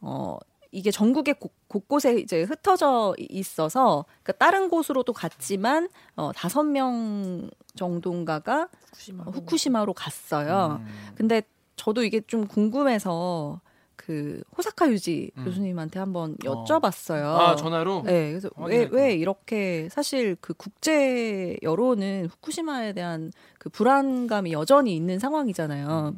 어 0.00 0.36
이게 0.72 0.90
전국의 0.90 1.34
곳, 1.38 1.52
곳곳에 1.68 2.18
이제 2.18 2.42
흩어져 2.42 3.14
있어서 3.18 4.06
그러니까 4.22 4.32
다른 4.44 4.68
곳으로도 4.68 5.12
갔지만 5.12 5.88
어 6.16 6.32
다섯 6.34 6.64
명 6.64 7.50
정도인가가 7.76 8.68
후쿠시마. 8.86 9.24
어, 9.24 9.30
후쿠시마로 9.30 9.92
갔어요. 9.92 10.80
음. 10.80 11.12
근데 11.14 11.42
저도 11.76 12.02
이게 12.02 12.20
좀 12.22 12.46
궁금해서 12.46 13.60
그 13.96 14.42
호사카 14.56 14.90
유지 14.90 15.30
음. 15.36 15.44
교수님한테 15.44 15.98
한번 15.98 16.36
어. 16.46 16.64
여쭤봤어요. 16.64 17.22
아 17.22 17.54
전화로. 17.54 18.02
네, 18.04 18.30
그래서 18.30 18.48
왜, 18.56 18.62
확인했구나. 18.62 19.02
왜 19.02 19.14
이렇게 19.14 19.88
사실 19.90 20.36
그 20.40 20.54
국제 20.54 21.56
여론은 21.62 22.28
후쿠시마에 22.30 22.94
대한 22.94 23.30
그 23.58 23.68
불안감이 23.68 24.52
여전히 24.52 24.96
있는 24.96 25.18
상황이잖아요. 25.18 26.16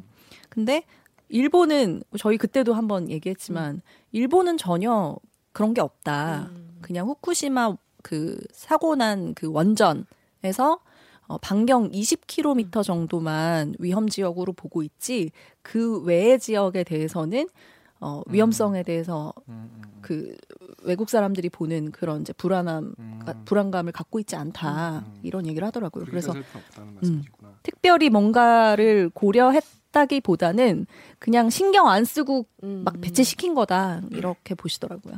근데 0.49 0.83
일본은 1.29 2.03
저희 2.19 2.37
그때도 2.37 2.73
한번 2.73 3.09
얘기했지만 3.09 3.81
일본은 4.11 4.57
전혀 4.57 5.15
그런 5.51 5.73
게 5.73 5.81
없다. 5.81 6.49
음. 6.51 6.77
그냥 6.81 7.07
후쿠시마 7.07 7.75
그 8.03 8.37
사고 8.51 8.95
난 8.95 9.33
그 9.35 9.51
원전에서 9.51 10.79
어, 11.27 11.37
반경 11.39 11.89
20km 11.91 12.83
정도만 12.83 13.73
위험 13.79 14.07
지역으로 14.07 14.53
보고 14.53 14.83
있지 14.83 15.31
그 15.63 16.01
외의 16.03 16.39
지역에 16.39 16.83
대해서는 16.83 17.47
어, 17.99 18.21
위험성에 18.27 18.83
대해서 18.83 19.33
음, 19.47 19.71
음, 19.73 19.81
그 20.01 20.35
외국 20.83 21.09
사람들이 21.09 21.49
보는 21.49 21.91
그런 21.91 22.21
이제 22.21 22.33
불안함 22.33 22.93
음. 22.99 23.19
불안감을 23.45 23.91
갖고 23.91 24.19
있지 24.19 24.35
않다 24.35 24.99
음. 24.99 25.19
이런 25.23 25.47
얘기를 25.47 25.65
하더라고요. 25.65 26.05
그래서 26.05 26.33
말씀이시구나. 26.77 27.55
특별히 27.63 28.09
뭔가를 28.09 29.09
고려했 29.13 29.63
다기보다는 29.95 30.85
그냥 31.19 31.49
신경 31.49 31.87
안 31.87 32.03
쓰고 32.03 32.45
음. 32.63 32.81
막 32.83 32.99
배치시킨 32.99 33.55
거다 33.55 34.01
이렇게 34.11 34.53
보시더라고요. 34.53 35.15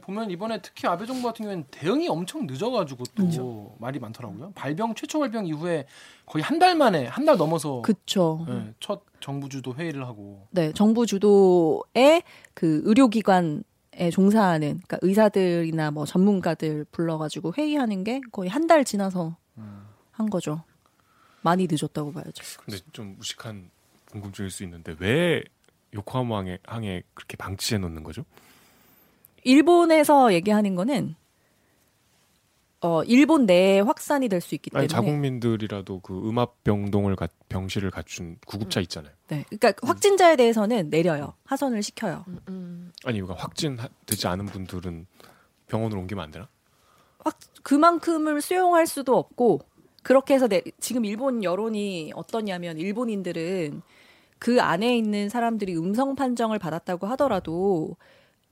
보면 0.00 0.30
이번에 0.30 0.60
특히 0.62 0.88
아베 0.88 1.04
정부 1.04 1.22
같은 1.28 1.44
경우에는 1.44 1.64
대응이 1.70 2.08
엄청 2.08 2.46
늦어가지고 2.46 3.04
또 3.14 3.76
말이 3.78 3.98
많더라고요. 3.98 4.52
발병 4.54 4.94
최초 4.94 5.18
발병 5.20 5.46
이후에 5.46 5.86
거의 6.26 6.42
한 6.42 6.58
달 6.58 6.74
만에 6.74 7.06
한 7.06 7.26
달 7.26 7.36
넘어서 7.36 7.82
그쵸. 7.82 8.44
네, 8.48 8.72
첫 8.80 9.02
정부 9.20 9.48
주도 9.50 9.74
회의를 9.74 10.06
하고 10.06 10.46
네, 10.50 10.72
정부 10.72 11.04
주도의 11.06 12.22
그 12.54 12.80
의료기관 12.84 13.64
에 13.94 14.08
종사하는 14.08 14.80
그러니까 14.86 14.96
의사들이나 15.02 15.90
뭐 15.90 16.06
전문가들 16.06 16.86
불러가지고 16.90 17.52
회의하는 17.58 18.02
게 18.04 18.22
거의 18.32 18.48
한 18.48 18.66
달 18.66 18.86
지나서 18.86 19.36
음. 19.58 19.82
한 20.10 20.30
거죠. 20.30 20.64
많이 21.42 21.68
늦었다고 21.70 22.12
봐야죠. 22.12 22.42
근데 22.64 22.78
좀 22.94 23.16
무식한 23.18 23.68
궁금증일 24.12 24.50
수 24.50 24.62
있는데 24.62 24.94
왜 25.00 25.42
요코하마 25.94 26.38
항에, 26.38 26.58
항에 26.64 27.02
그렇게 27.14 27.36
방치해 27.36 27.78
놓는 27.78 28.02
거죠? 28.04 28.24
일본에서 29.42 30.32
얘기하는 30.34 30.74
거는 30.76 31.16
어 32.80 33.02
일본 33.04 33.46
내에 33.46 33.80
확산이 33.80 34.28
될 34.28 34.40
수 34.40 34.54
있기 34.56 34.70
때문에 34.70 34.82
아니 34.84 34.88
자국민들이라도 34.88 36.00
그 36.00 36.28
음압 36.28 36.62
병동을 36.64 37.14
가, 37.16 37.28
병실을 37.48 37.90
갖춘 37.90 38.36
구급차 38.46 38.80
있잖아요. 38.80 39.12
네, 39.28 39.44
그러니까 39.50 39.74
확진자에 39.86 40.36
대해서는 40.36 40.90
내려요. 40.90 41.34
하선을 41.44 41.82
시켜요. 41.82 42.24
음, 42.28 42.40
음. 42.48 42.92
아니 43.04 43.18
이거 43.18 43.34
확진되지 43.34 44.26
않은 44.26 44.46
분들은 44.46 45.06
병원으로 45.68 46.00
옮기면 46.00 46.24
안 46.24 46.30
되나? 46.32 46.48
확 47.24 47.38
그만큼을 47.62 48.40
수용할 48.42 48.86
수도 48.88 49.16
없고 49.16 49.60
그렇게 50.02 50.34
해서 50.34 50.48
내, 50.48 50.62
지금 50.80 51.04
일본 51.04 51.44
여론이 51.44 52.12
어떠냐면 52.14 52.78
일본인들은 52.78 53.82
그 54.38 54.60
안에 54.60 54.96
있는 54.96 55.28
사람들이 55.28 55.76
음성 55.76 56.16
판정을 56.16 56.58
받았다고 56.58 57.06
하더라도 57.08 57.96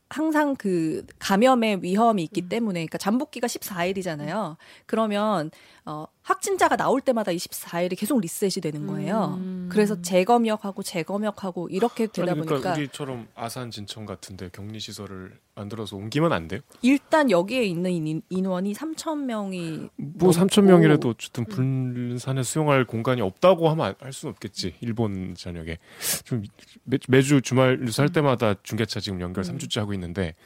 항상 0.08 0.56
그 0.56 1.04
감염의 1.20 1.82
위험이 1.82 2.24
있기 2.24 2.48
때문에 2.48 2.80
그러니까 2.80 2.98
잠복기가 2.98 3.46
14일이잖아요. 3.46 4.56
그러면 4.86 5.50
어 5.90 6.06
확진자가 6.22 6.76
나올 6.76 7.00
때마다 7.00 7.32
24일이 7.32 7.98
계속 7.98 8.20
리셋이 8.20 8.52
되는 8.62 8.86
거예요. 8.86 9.34
음. 9.40 9.68
그래서 9.72 10.00
재검역하고 10.00 10.84
재검역하고 10.84 11.68
이렇게 11.68 12.06
되다 12.06 12.30
아니, 12.30 12.40
그러니까 12.42 12.54
보니까 12.54 12.72
우리처럼 12.74 13.26
아산 13.34 13.72
진천 13.72 14.06
같은데 14.06 14.48
격리 14.52 14.78
시설을 14.78 15.36
만들어서 15.56 15.96
옮기면 15.96 16.32
안 16.32 16.46
돼요? 16.46 16.60
일단 16.82 17.28
여기에 17.32 17.64
있는 17.64 17.90
인- 17.90 18.22
인원이 18.28 18.72
3천 18.72 19.24
명이 19.24 19.88
뭐 19.96 20.30
3천 20.30 20.62
명이라도 20.62 21.08
어쨌든 21.08 21.44
분산에 21.46 22.44
수용할 22.44 22.84
공간이 22.84 23.20
없다고 23.20 23.68
하면 23.70 23.96
할 23.98 24.12
수는 24.12 24.32
없겠지. 24.34 24.76
일본 24.80 25.34
전역에 25.34 25.78
좀 26.24 26.44
매, 26.84 26.98
매주 27.08 27.42
주말 27.42 27.80
뉴스 27.80 28.00
할 28.00 28.10
때마다 28.10 28.54
중계차 28.62 29.00
지금 29.00 29.20
연결 29.20 29.42
3주째 29.42 29.80
하고 29.80 29.92
있는데 29.94 30.36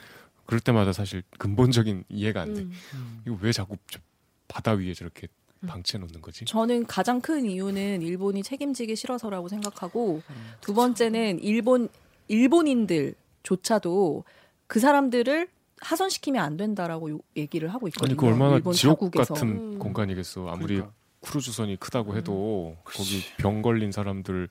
그럴 0.47 0.61
때마다 0.61 0.92
사실 0.95 1.23
근본적인 1.38 2.05
이해가 2.09 2.40
안 2.42 2.55
돼. 2.55 2.61
음. 2.62 3.23
이거 3.27 3.37
왜 3.42 3.53
자꾸 3.53 3.77
저 3.90 3.99
바다 4.49 4.73
위에 4.73 4.95
저렇게 4.95 5.29
방치해 5.67 5.99
놓는 5.99 6.21
거지? 6.21 6.45
저는 6.45 6.87
가장 6.87 7.21
큰 7.21 7.47
이유는 7.47 8.03
일본이 8.03 8.43
책임지기 8.43 8.97
싫어서라고 8.97 9.49
생각하고 9.49 10.21
두 10.61 10.75
번째는 10.75 11.41
일본 11.43 11.89
일본인들조차도 12.29 14.25
그 14.67 14.81
사람들을 14.81 15.49
하선시키면 15.81 16.43
안 16.43 16.57
된다라고 16.57 17.11
요- 17.11 17.21
얘기를 17.37 17.73
하고 17.73 17.89
있거든요. 17.89 18.13
아니 18.13 18.17
그 18.17 18.27
얼마나 18.27 18.57
일본 18.57 18.73
지옥 18.73 19.01
자국에서. 19.01 19.35
같은 19.35 19.49
음. 19.49 19.79
공간이겠어. 19.79 20.49
아무리 20.49 20.75
그러니까. 20.77 20.95
크루즈선이 21.21 21.77
크다고 21.79 22.17
해도 22.17 22.77
거기 22.85 23.23
병 23.39 23.63
걸린 23.63 23.93
사람들 23.93 24.49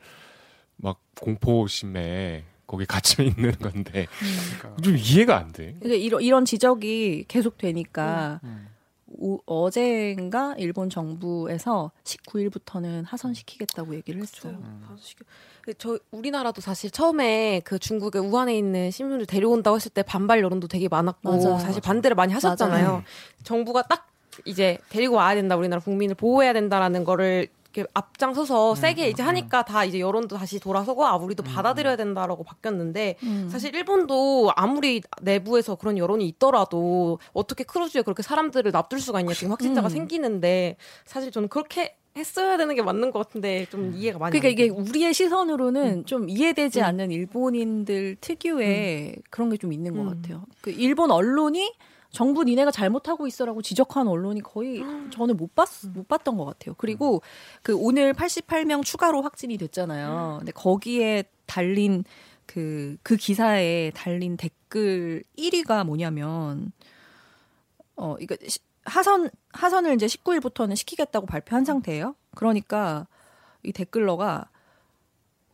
막 0.78 1.00
공포심에 1.20 2.44
거기 2.68 2.86
갇혀 2.86 3.24
있는 3.24 3.52
건데 3.54 4.08
그러니까. 4.60 4.82
좀 4.82 4.98
이해가 4.98 5.38
안 5.38 5.52
돼. 5.52 5.76
그러니까 5.80 5.96
이런, 6.04 6.22
이런 6.22 6.46
지적이 6.46 7.26
계속 7.28 7.58
되니까 7.58 8.40
음. 9.24 9.26
오- 9.26 9.40
어젠가 9.46 10.56
일본 10.58 10.90
정부에서 10.90 11.92
19일부터는 12.04 13.06
하선시키겠다고 13.06 13.96
얘기를 13.96 14.22
했어요. 14.22 14.54
음. 14.60 14.84
봐서 14.88 15.02
시켜- 15.02 15.26
근데 15.64 15.78
저 15.80 15.98
우리나라도 16.12 16.62
사실 16.62 16.92
처음에 16.92 17.62
그 17.64 17.80
중국의 17.80 18.22
우한에 18.22 18.58
있는 18.58 18.92
신분을 18.92 19.26
데려온다고 19.26 19.78
했을 19.78 19.92
때 19.92 20.04
반발 20.04 20.40
여론도 20.44 20.68
되게 20.68 20.88
많았고 20.90 21.30
맞아요. 21.30 21.60
사실 21.60 21.82
반대를 21.82 22.16
많이 22.16 22.34
하셨잖아요. 22.34 22.86
맞아요. 22.86 23.04
정부가 23.44 23.84
딱 23.84 24.10
이제 24.46 24.78
데리고 24.90 25.16
와야 25.16 25.36
된다, 25.36 25.56
우리나라 25.56 25.82
국민을 25.82 26.16
보호해야 26.16 26.54
된다라는 26.54 27.04
거를 27.04 27.48
이렇게 27.74 27.90
앞장서서 27.94 28.76
세게 28.76 29.10
이제 29.10 29.24
하니까 29.24 29.64
다 29.66 29.84
이제 29.84 30.00
여론도 30.00 30.38
다시 30.38 30.60
돌아서고 30.60 31.06
아 31.06 31.16
우리도 31.16 31.44
받아들여야 31.44 31.96
된다라고 31.96 32.44
바뀌었는데 32.44 33.16
음. 33.24 33.50
사실 33.52 33.74
일본도 33.76 34.52
아무리 34.56 35.02
내부에서 35.22 35.76
그런 35.76 35.98
여론이 35.98 36.28
있더라도 36.30 37.18
어떻게 37.34 37.64
크루즈에 37.64 38.04
그렇게 38.04 38.22
사람들을 38.22 38.72
납둘 38.72 39.00
수가 39.00 39.20
있냐 39.22 39.34
지금 39.34 39.52
확진자가 39.52 39.88
음. 39.88 39.90
생기는데 39.90 40.78
사실 41.06 41.32
저는 41.32 41.50
그렇게 41.50 41.96
했어야 42.16 42.58
되는 42.58 42.76
게 42.76 42.84
맞는 42.84 43.10
것 43.10 43.26
같은데 43.26 43.66
좀 43.72 43.92
이해가 43.96 44.20
많이 44.20 44.40
그러니까 44.40 44.48
안 44.50 44.52
이게. 44.54 44.70
우리의 44.70 45.16
시선으로는 45.16 45.84
음. 46.02 46.06
좀 46.06 46.30
이해되지 46.30 46.80
음. 46.80 46.86
않는 46.86 47.10
일본인들 47.12 48.18
특유의 48.22 49.16
그런 49.32 49.50
게 49.50 49.58
좀 49.58 49.74
있는 49.74 49.96
것 49.96 50.02
음. 50.04 50.10
같아요. 50.22 50.44
그 50.62 50.70
일본 50.70 51.10
언론이 51.10 51.74
정부 52.14 52.44
니네가 52.44 52.70
잘못하고 52.70 53.26
있어라고 53.26 53.64
지적한 53.64 54.08
언론이 54.08 54.42
거의 54.42 54.82
음. 54.82 55.10
저는 55.12 55.36
못 55.36 55.56
봤, 55.56 55.68
못 55.94 56.08
봤던 56.08 56.38
것 56.38 56.46
같아요. 56.46 56.76
그리고 56.78 57.24
그 57.64 57.76
오늘 57.76 58.14
88명 58.14 58.84
추가로 58.84 59.24
확진이 59.24 59.56
음. 59.56 59.58
됐잖아요. 59.58 60.36
근데 60.40 60.52
거기에 60.52 61.24
달린 61.48 62.04
그, 62.46 62.98
그 63.02 63.16
기사에 63.16 63.92
달린 63.96 64.38
댓글 64.38 65.24
1위가 65.38 65.86
뭐냐면, 65.86 66.72
어, 67.96 68.16
이거, 68.20 68.36
시- 68.48 68.60
하선, 68.86 69.30
하선을 69.54 69.96
이제 69.96 70.06
19일부터는 70.06 70.76
시키겠다고 70.76 71.26
발표한 71.26 71.66
상태예요. 71.66 72.16
그러니까 72.36 73.08
이 73.64 73.72
댓글러가 73.72 74.50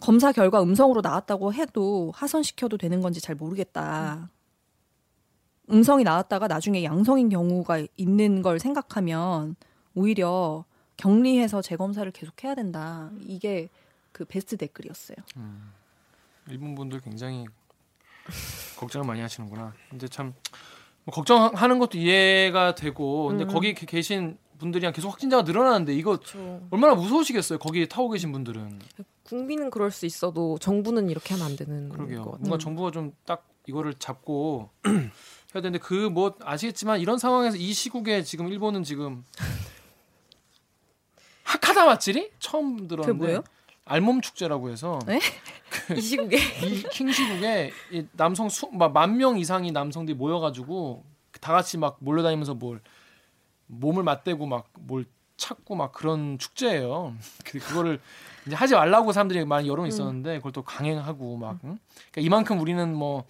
검사 0.02 0.32
결과 0.34 0.62
음성으로 0.62 1.02
나왔다고 1.02 1.54
해도 1.54 2.12
하선시켜도 2.16 2.78
되는 2.78 3.00
건지 3.02 3.22
잘 3.22 3.36
모르겠다. 3.36 4.30
음성이 5.72 6.04
나왔다가 6.04 6.48
나중에 6.48 6.84
양성인 6.84 7.30
경우가 7.30 7.86
있는 7.98 8.42
걸 8.42 8.60
생각하면 8.60 9.56
오히려 9.96 10.66
격리해서 10.98 11.62
재검사를 11.62 12.10
계속 12.12 12.44
해야 12.44 12.56
된다. 12.56 13.10
이게 13.22 13.70
그 14.12 14.26
베스트 14.26 14.58
댓글이었어요. 14.58 15.18
음. 15.38 15.72
일본 16.50 16.76
분들 16.76 17.00
굉장히 17.02 17.46
걱정을 18.78 19.06
많이 19.08 19.22
하시는구나. 19.22 19.74
근데 19.90 20.08
참 20.08 20.34
뭐 21.06 21.14
걱정하는 21.16 21.80
것도 21.80 21.98
이해가 21.98 22.76
되고, 22.76 23.28
근데 23.30 23.46
음. 23.46 23.48
거기 23.50 23.74
게- 23.74 23.86
계신 23.86 24.38
분들이랑 24.60 24.92
계속 24.92 25.10
확진자가 25.10 25.44
늘어나는데 25.44 25.94
이거 25.96 26.18
그렇죠. 26.18 26.68
얼마나 26.72 26.94
무서우시겠어요. 26.94 27.58
거기 27.58 27.88
타고 27.88 28.10
계신 28.10 28.34
분들은. 28.34 28.80
국민은 29.24 29.70
그럴 29.70 29.92
수 29.92 30.06
있어도 30.06 30.58
정부는 30.60 31.10
이렇게 31.10 31.34
하면 31.34 31.48
안 31.50 31.56
되는 31.56 31.88
그러게요. 31.90 32.24
뭔가 32.40 32.58
정부가 32.58 32.92
좀 32.92 33.14
딱 33.26 33.48
이거를 33.66 33.94
잡고 33.94 34.70
해야 35.56 35.62
되는데 35.62 35.80
그 35.80 36.10
뭐 36.10 36.36
아시겠지만 36.44 37.00
이런 37.00 37.18
상황에서 37.18 37.58
이 37.58 37.74
시국에 37.74 38.24
지금 38.24 38.48
일본은 38.50 38.84
지금 38.84 39.24
하카다 41.44 41.86
마츠리 41.86 42.32
처음 42.40 42.88
들었는데? 42.88 43.28
알몸 43.86 44.22
축제라고 44.22 44.70
해서 44.70 45.00
네? 45.08 45.20
이 45.98 46.02
시국에 46.02 46.38
이 46.38 46.84
킹 46.92 47.12
시국에 47.12 47.72
이 47.92 48.06
남성 48.14 48.48
수만명 48.50 49.40
이상이 49.40 49.72
남성들이 49.72 50.16
모여가지고 50.16 51.04
다 51.42 51.54
같이 51.54 51.78
막 51.80 51.98
몰려다니면서 52.00 52.54
뭘 52.56 52.82
몸을 53.68 54.04
맞대고 54.04 54.46
막 54.46 54.68
뭘 54.80 55.06
찾고 55.38 55.76
막 55.76 55.94
그런 55.94 56.38
축제예요. 56.38 57.16
그 57.46 57.60
그거를 57.60 58.02
이제 58.46 58.56
하지 58.58 58.74
말라고 58.74 59.14
사람들이 59.14 59.46
많이 59.46 59.70
여론 59.70 59.88
있었는데 59.88 60.38
그걸 60.40 60.52
또 60.52 60.64
강행하고 60.64 61.38
막 61.38 61.60
응? 61.64 61.80
그러니까 62.12 62.22
이만큼 62.22 62.60
우리는 62.60 62.94
뭐 62.94 63.24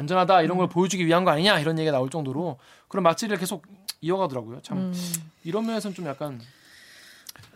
안전하다 0.00 0.42
이런 0.42 0.58
걸 0.58 0.68
보여주기 0.68 1.06
위한 1.06 1.24
거 1.24 1.30
아니냐 1.30 1.58
이런 1.58 1.78
얘기가 1.78 1.92
나올 1.92 2.10
정도로 2.10 2.58
그런 2.88 3.02
맛질을 3.02 3.38
계속 3.38 3.64
이어가더라고요. 4.02 4.60
참 4.62 4.78
음. 4.78 4.94
이런 5.42 5.64
면에서는 5.66 5.94
좀 5.94 6.06
약간 6.06 6.40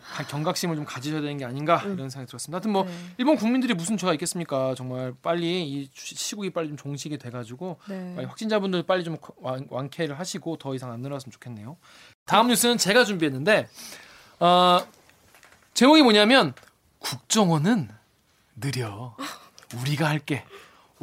가- 0.01 0.25
경각심을 0.25 0.75
좀 0.75 0.83
가지셔야 0.83 1.21
되는 1.21 1.37
게 1.37 1.45
아닌가 1.45 1.81
이런 1.83 2.09
생각이 2.09 2.25
들었습니다. 2.27 2.55
하여튼 2.57 2.71
뭐 2.71 2.83
네. 2.83 2.91
일본 3.17 3.35
국민들이 3.37 3.73
무슨 3.75 3.95
죄가 3.95 4.11
있겠습니까? 4.13 4.73
정말 4.75 5.13
빨리 5.21 5.63
이 5.69 5.89
시- 5.93 6.15
시국이 6.15 6.49
빨리 6.49 6.67
좀 6.69 6.77
종식이 6.77 7.17
돼가지고 7.19 7.77
네. 7.87 8.13
빨리 8.15 8.25
확진자분들 8.27 8.83
빨리 8.83 9.03
좀 9.03 9.17
완, 9.39 9.65
완쾌를 9.69 10.17
하시고 10.19 10.57
더 10.57 10.73
이상 10.75 10.91
안 10.91 10.99
늘어났으면 11.01 11.31
좋겠네요. 11.31 11.77
다음 12.25 12.47
뉴스는 12.47 12.77
제가 12.77 13.05
준비했는데 13.05 13.69
어, 14.39 14.79
제목이 15.75 16.01
뭐냐면 16.01 16.53
국정원은 16.99 17.89
느려 18.59 19.15
우리가 19.79 20.07
할게 20.09 20.43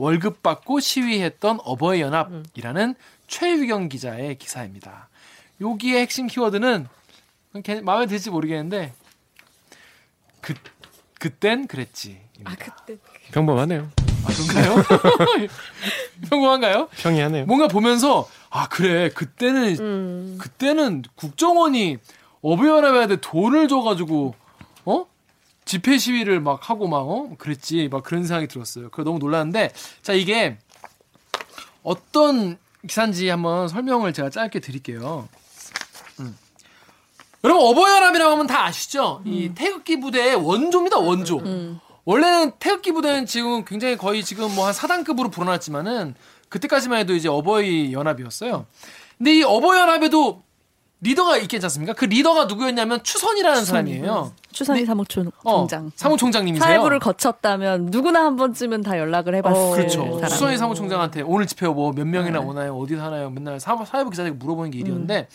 월급 0.03 0.43
받고 0.43 0.81
시위했던 0.81 1.59
어버이 1.65 2.01
연합이라는 2.01 2.95
최유경 3.27 3.89
기자의 3.89 4.39
기사입니다. 4.39 5.09
여기에 5.61 6.01
핵심 6.01 6.29
키워드는 6.29 6.87
걔- 7.65 7.81
마음에 7.81 8.07
들지 8.07 8.31
모르겠는데 8.31 8.93
그 10.41 10.55
그땐 11.19 11.67
그랬지. 11.67 12.21
아 12.45 12.55
그때 12.55 12.97
평범하네요. 13.33 13.91
아 14.25 14.29
그런가요? 14.29 15.49
평범한가요? 16.31 16.89
평이하네요. 16.93 17.47
뭔가 17.47 17.67
보면서 17.67 18.29
아 18.51 18.69
그래 18.69 19.09
그때는 19.11 19.77
음. 19.81 20.39
그때는 20.41 21.03
국정원이 21.17 21.99
어부연합한테 22.43 23.17
돈을 23.17 23.67
줘가지고 23.67 24.35
어 24.37 24.48
집회 25.69 25.99
시위를 25.99 26.41
막 26.41 26.71
하고 26.71 26.89
막 26.89 26.99
어 27.03 27.29
그랬지 27.39 27.89
막 27.93 28.03
그런 28.03 28.25
생각이 28.25 28.49
들었어요. 28.49 28.89
그 28.91 29.03
너무 29.03 29.19
놀랐는데 29.19 29.71
자 30.03 30.15
이게 30.15 30.57
어떤 31.83 32.57
기사인지 32.87 33.29
한번 33.29 33.69
설명을 33.69 34.13
제가 34.13 34.31
짧게 34.31 34.61
드릴게요. 34.61 35.29
음. 36.21 36.37
여러분 37.45 37.65
어버이연합이라고 37.67 38.33
하면 38.33 38.47
다 38.47 38.65
아시죠? 38.65 39.23
이 39.25 39.53
태극기 39.55 40.01
부대의 40.01 40.35
원조입니다 40.37 40.99
원조. 40.99 41.41
원래는 42.05 42.53
태극기 42.59 42.93
부대는 42.93 43.27
지금 43.27 43.65
굉장히 43.65 43.97
거의 43.97 44.25
지금 44.25 44.55
뭐 44.55 44.67
한 44.67 44.73
사단급으로 44.73 45.29
불어났지만은 45.29 46.15
그때까지만 46.49 47.01
해도 47.01 47.15
이제 47.15 47.29
어버이 47.29 47.93
연합이었어요. 47.93 48.65
근데 49.19 49.35
이 49.35 49.43
어버이 49.43 49.79
연합에도 49.79 50.43
리더가 51.01 51.37
있겠지 51.39 51.65
않습니까? 51.67 51.93
그 51.93 52.07
리더가 52.07 52.47
누구였냐면 52.47 53.03
추선이라는 53.05 53.65
사람이에요. 53.65 54.33
추선희 54.51 54.85
사무총장. 54.85 55.33
어, 55.45 55.67
사무총장님이세요. 55.95 56.65
사회부를 56.67 56.99
거쳤다면 56.99 57.87
누구나 57.87 58.25
한 58.25 58.35
번쯤은 58.37 58.83
다 58.83 58.99
연락을 58.99 59.35
해봤을 59.37 59.57
어, 59.57 59.71
그렇죠. 59.71 60.15
사람. 60.15 60.29
추선희 60.29 60.57
사무총장한테 60.59 61.23
오늘 61.23 61.47
집회 61.47 61.69
뭐 61.69 61.93
몇 61.93 62.05
명이나 62.05 62.41
네. 62.41 62.45
오나요? 62.45 62.77
어디서 62.77 62.97
하나요? 62.97 63.31
맨날 63.31 63.61
사, 63.61 63.77
사회부 63.85 64.11
기자들이 64.11 64.35
물어보는 64.35 64.73
게 64.73 64.79
일이었는데 64.79 65.29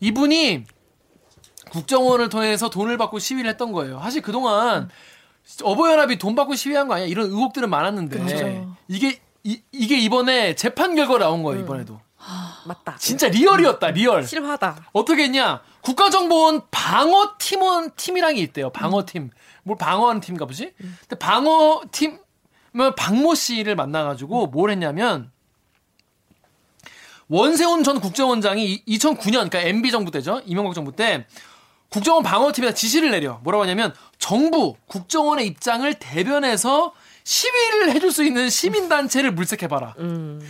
이분이 0.00 0.64
국정원을 1.70 2.28
통해서 2.28 2.68
돈을 2.70 2.96
받고 2.98 3.18
시위를 3.18 3.48
했던 3.50 3.72
거예요. 3.72 4.00
사실 4.00 4.20
그동안 4.22 4.88
어버이연합이 5.62 6.18
돈 6.18 6.34
받고 6.34 6.54
시위한 6.54 6.86
거 6.88 6.94
아니야? 6.94 7.06
이런 7.06 7.26
의혹들은 7.30 7.70
많았는데 7.70 8.18
그렇죠. 8.18 8.76
이게 8.88 9.20
이, 9.44 9.60
이게 9.72 9.96
이번에 9.98 10.54
재판 10.54 10.94
결과 10.94 11.18
나온 11.18 11.42
거예요. 11.42 11.62
이번에도 11.62 11.98
맞다. 12.64 12.96
진짜 12.98 13.28
real이었다. 13.28 13.88
real. 13.88 14.24
실화다. 14.24 14.88
어떻게 14.92 15.24
했냐? 15.24 15.62
국가정보원 15.80 16.62
방어팀원 16.70 17.92
팀이랑이 17.96 18.40
있대요. 18.40 18.70
방어팀. 18.70 19.30
뭘 19.62 19.78
방어하는 19.78 20.20
팀인가 20.20 20.44
보지? 20.46 20.74
근데 20.76 21.16
방어팀 21.18 22.18
은 22.76 22.94
박모 22.94 23.34
씨를 23.34 23.74
만나가지고 23.76 24.48
뭘 24.48 24.70
했냐면 24.70 25.30
원세훈 27.28 27.82
전 27.82 28.00
국정원장이 28.00 28.84
2009년 28.86 29.50
그러니까 29.50 29.60
MB 29.60 29.90
정부 29.90 30.10
때죠. 30.10 30.42
이명박 30.44 30.74
정부 30.74 30.94
때 30.94 31.26
국정원 31.88 32.22
방어팀에다 32.22 32.74
지시를 32.74 33.10
내려. 33.10 33.40
뭐라고 33.42 33.64
하냐면 33.64 33.94
정부 34.18 34.76
국정원의 34.86 35.46
입장을 35.46 35.92
대변해서 35.94 36.92
시위를 37.24 37.92
해줄 37.92 38.12
수 38.12 38.24
있는 38.24 38.48
시민단체를 38.50 39.32
물색해봐라. 39.32 39.94
음. 39.98 40.40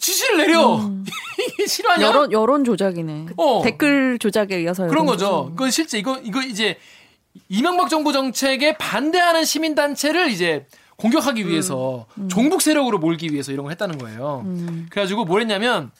지시를 0.00 0.38
내려. 0.38 0.90
이게 1.52 1.66
실화냐? 1.66 2.04
여론 2.06 2.32
여론 2.32 2.64
조작이네. 2.64 3.26
어. 3.36 3.62
댓글 3.62 4.18
조작에 4.18 4.56
의해서 4.56 4.86
그런 4.88 5.06
거죠. 5.06 5.26
조작. 5.44 5.50
그건 5.50 5.70
실제 5.70 5.98
이거 5.98 6.18
이거 6.24 6.42
이제 6.42 6.78
이명박 7.48 7.88
정부 7.88 8.12
정책에 8.12 8.76
반대하는 8.76 9.44
시민 9.44 9.74
단체를 9.74 10.30
이제 10.30 10.66
공격하기 10.96 11.48
위해서 11.48 12.06
종북 12.28 12.60
세력으로 12.60 12.98
몰기 12.98 13.32
위해서 13.32 13.52
이런 13.52 13.64
걸 13.64 13.72
했다는 13.72 13.98
거예요. 13.98 14.42
음. 14.44 14.86
그래가지고 14.90 15.24
뭘 15.24 15.40
했냐면 15.42 15.90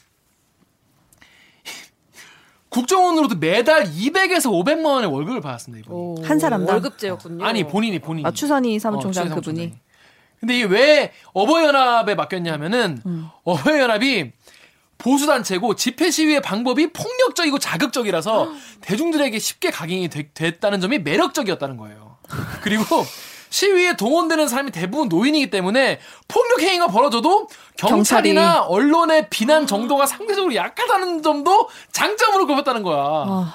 국정원으로도 2.71 3.37
매달 3.37 3.85
200에서 3.85 4.45
500만 4.51 4.85
원의 4.87 5.13
월급을 5.13 5.41
받았습니다. 5.41 5.87
이번이. 5.87 5.99
오, 5.99 6.15
한 6.23 6.39
사람당? 6.39 6.75
월급제였군요. 6.75 7.45
아니 7.45 7.65
본인이 7.65 7.99
본인이. 7.99 8.25
아 8.27 8.29
어, 8.29 8.79
사무총장 8.79 9.25
추선희 9.25 9.35
그분이. 9.35 9.73
근데 10.41 10.57
이게 10.57 10.65
왜 10.65 11.13
어버이연합에 11.35 12.15
맡겼냐면은 12.15 13.03
음. 13.05 13.29
어버이연합이 13.45 14.33
보수 14.99 15.27
단체고 15.27 15.77
집회 15.77 16.11
시위의 16.11 16.43
방법이 16.43 16.93
폭력적이고 16.93 17.59
자극적이라서 17.59 18.51
대중들에게 18.81 19.39
쉽게 19.39 19.71
각인이 19.71 20.09
되- 20.09 20.31
됐다는 20.33 20.81
점이 20.81 20.99
매력적이었다는 21.01 21.77
거예요. 21.77 22.19
그리고 22.63 23.05
시위에 23.51 23.97
동원되는 23.97 24.47
사람이 24.49 24.71
대부분 24.71 25.09
노인이기 25.09 25.51
때문에 25.51 25.99
폭력 26.29 26.61
행위가 26.61 26.87
벌어져도 26.89 27.49
경찰이나 27.77 28.63
언론의 28.63 29.29
비난 29.31 29.67
정도가 29.67 30.07
상대적으로 30.07 30.55
약하다는 30.55 31.23
점도 31.23 31.69
장점으로 31.93 32.47
꼽았다는 32.47 32.83
거야. 32.83 32.99
아, 32.99 33.55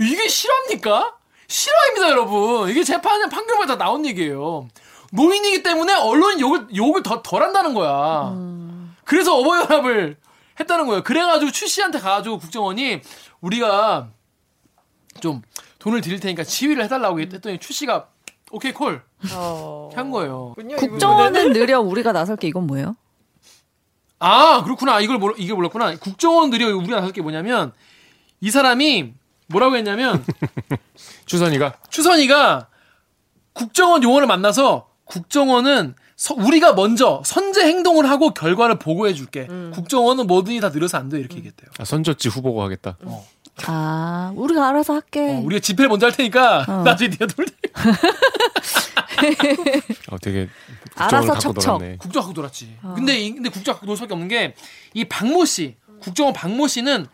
이게 0.00 0.26
실화입니까? 0.26 1.14
실화입니다, 1.48 2.10
여러분. 2.10 2.68
이게 2.70 2.82
재판에 2.82 3.28
판결마다 3.28 3.76
나온 3.76 4.04
얘기예요. 4.06 4.68
노인이기 5.12 5.62
때문에 5.62 5.94
언론이 5.94 6.40
욕을, 6.40 6.66
욕을 6.74 7.02
더, 7.02 7.22
덜 7.22 7.42
한다는 7.42 7.74
거야. 7.74 8.34
그래서 9.04 9.36
어버이연합을 9.36 10.16
했다는 10.58 10.86
거예요. 10.86 11.02
그래가지고 11.02 11.52
추 11.52 11.66
씨한테 11.68 11.98
가가지고 11.98 12.38
국정원이 12.38 13.00
우리가 13.40 14.10
좀 15.20 15.42
돈을 15.78 16.00
드릴 16.00 16.20
테니까 16.20 16.44
시위를 16.44 16.84
해달라고 16.84 17.20
했더니 17.20 17.58
추 17.58 17.72
씨가 17.72 18.08
오케이 18.50 18.72
콜한 18.72 19.02
어... 19.34 19.90
거예요. 20.12 20.54
국정원은 20.78 21.52
느려 21.52 21.80
우리가 21.80 22.12
나설 22.12 22.36
게 22.36 22.48
이건 22.48 22.66
뭐예요? 22.66 22.96
아 24.18 24.62
그렇구나 24.64 25.00
이걸 25.00 25.18
몰 25.18 25.34
이게 25.36 25.52
몰랐구나. 25.52 25.96
국정원들이 25.96 26.64
우리가 26.64 26.96
나설 26.96 27.12
게 27.12 27.22
뭐냐면 27.22 27.72
이 28.40 28.50
사람이 28.50 29.14
뭐라고 29.48 29.76
했냐면 29.76 30.24
추선이가 31.26 31.74
추선이가 31.90 32.68
국정원 33.52 34.02
요원을 34.02 34.26
만나서 34.26 34.88
국정원은 35.06 35.94
서- 36.16 36.34
우리가 36.34 36.74
먼저 36.74 37.22
선제 37.24 37.66
행동을 37.66 38.08
하고 38.08 38.32
결과를 38.34 38.78
보고해 38.78 39.14
줄게. 39.14 39.46
국정원은 39.72 40.26
뭐든지 40.26 40.60
다 40.60 40.70
느려서 40.70 40.98
안 40.98 41.08
돼. 41.08 41.18
이렇게 41.18 41.36
얘기했대요. 41.38 41.70
아, 41.78 41.84
선저지 41.84 42.28
후보가 42.28 42.64
하겠다. 42.64 42.96
아 43.66 44.32
우리가 44.36 44.68
알아서 44.68 44.94
할게. 44.94 45.20
어, 45.20 45.40
우리가 45.44 45.60
집회를 45.60 45.88
먼저 45.88 46.06
할 46.06 46.12
테니까 46.12 46.64
어. 46.68 46.82
나중에 46.84 47.08
네가 47.08 47.26
돌 47.26 47.46
어, 50.10 50.18
되게 50.18 50.48
알아서 50.94 51.38
척척. 51.38 51.78
놀았네. 51.78 51.96
국정 51.98 52.22
갖고 52.22 52.32
놀았지. 52.38 52.76
근데 52.94 53.18
이- 53.18 53.32
근데 53.32 53.48
국정 53.48 53.74
갖고 53.74 53.86
놀 53.86 53.96
수밖에 53.96 54.12
없는 54.14 54.28
게 54.28 54.54
이 54.94 55.04
박모 55.04 55.44
씨, 55.44 55.76
국정원 56.00 56.32
박모 56.34 56.68
씨는 56.68 57.06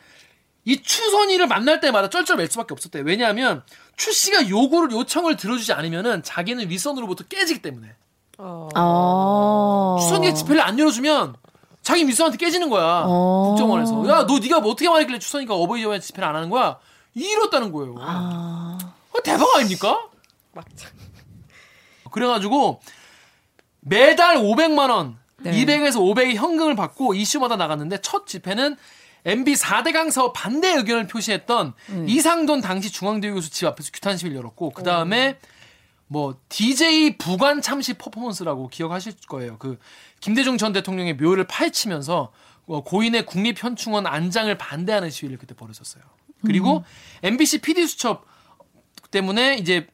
이 0.64 0.80
추선이를 0.80 1.48
만날 1.48 1.80
때마다 1.80 2.08
쩔쩔 2.08 2.36
맬 2.36 2.46
수밖에 2.48 2.72
없었대. 2.74 3.00
왜냐하면 3.00 3.62
추 3.96 4.12
씨가 4.12 4.48
요구를 4.48 4.92
요청을 4.92 5.36
들어주지 5.36 5.72
않으면은 5.72 6.22
자기는 6.22 6.68
윗선으로부터 6.68 7.24
깨지기 7.24 7.62
때문에. 7.62 7.94
어... 8.38 8.68
어. 8.74 9.96
추선이가 10.00 10.34
집회를 10.34 10.60
안 10.60 10.78
열어주면 10.78 11.36
자기 11.82 12.06
윗선한테 12.06 12.38
깨지는 12.38 12.68
거야. 12.70 13.04
어. 13.06 13.48
국정원에서. 13.50 14.08
야, 14.08 14.26
너 14.26 14.38
네가 14.38 14.60
뭐 14.60 14.72
어떻게 14.72 14.88
말했길래 14.88 15.18
추선이가 15.18 15.54
어버이 15.54 15.82
연합 15.82 16.00
집회를 16.00 16.26
안 16.26 16.36
하는 16.36 16.50
거야? 16.50 16.78
이랬다는 17.14 17.72
거예요. 17.72 17.94
아. 17.98 18.78
어, 19.12 19.20
대박 19.22 19.56
아닙니까? 19.56 20.08
막장. 20.52 20.90
그래가지고 22.10 22.80
매달 23.80 24.36
500만 24.36 24.90
원, 24.90 25.18
네. 25.38 25.50
200에서 25.50 25.96
500의 25.96 26.34
현금을 26.34 26.76
받고 26.76 27.14
이슈마다 27.14 27.56
나갔는데 27.56 28.00
첫 28.00 28.26
집회는 28.26 28.76
MB 29.24 29.52
4대강 29.54 30.10
사업 30.10 30.32
반대 30.32 30.68
의견을 30.74 31.06
표시했던 31.06 31.74
음. 31.90 32.08
이상돈 32.08 32.60
당시 32.60 32.90
중앙대 32.90 33.30
교수 33.30 33.50
집 33.50 33.66
앞에서 33.66 33.90
규탄 33.92 34.16
시위를 34.16 34.36
열었고 34.36 34.70
그 34.70 34.82
다음에 34.82 35.38
뭐 36.08 36.36
DJ 36.48 37.16
부관 37.16 37.62
참시 37.62 37.94
퍼포먼스라고 37.94 38.68
기억하실 38.68 39.14
거예요. 39.28 39.56
그 39.58 39.78
김대중 40.20 40.58
전 40.58 40.72
대통령의 40.72 41.14
묘를 41.14 41.46
파헤치면서 41.46 42.32
어, 42.66 42.84
고인의 42.84 43.26
국립 43.26 43.62
현충원 43.62 44.06
안장을 44.06 44.56
반대하는 44.58 45.10
시위를 45.10 45.38
그때 45.38 45.54
벌였었어요. 45.54 46.02
그리고 46.44 46.84
MBC 47.22 47.58
PD 47.58 47.86
수첩 47.86 48.26
때문에 49.10 49.56
이제 49.56 49.86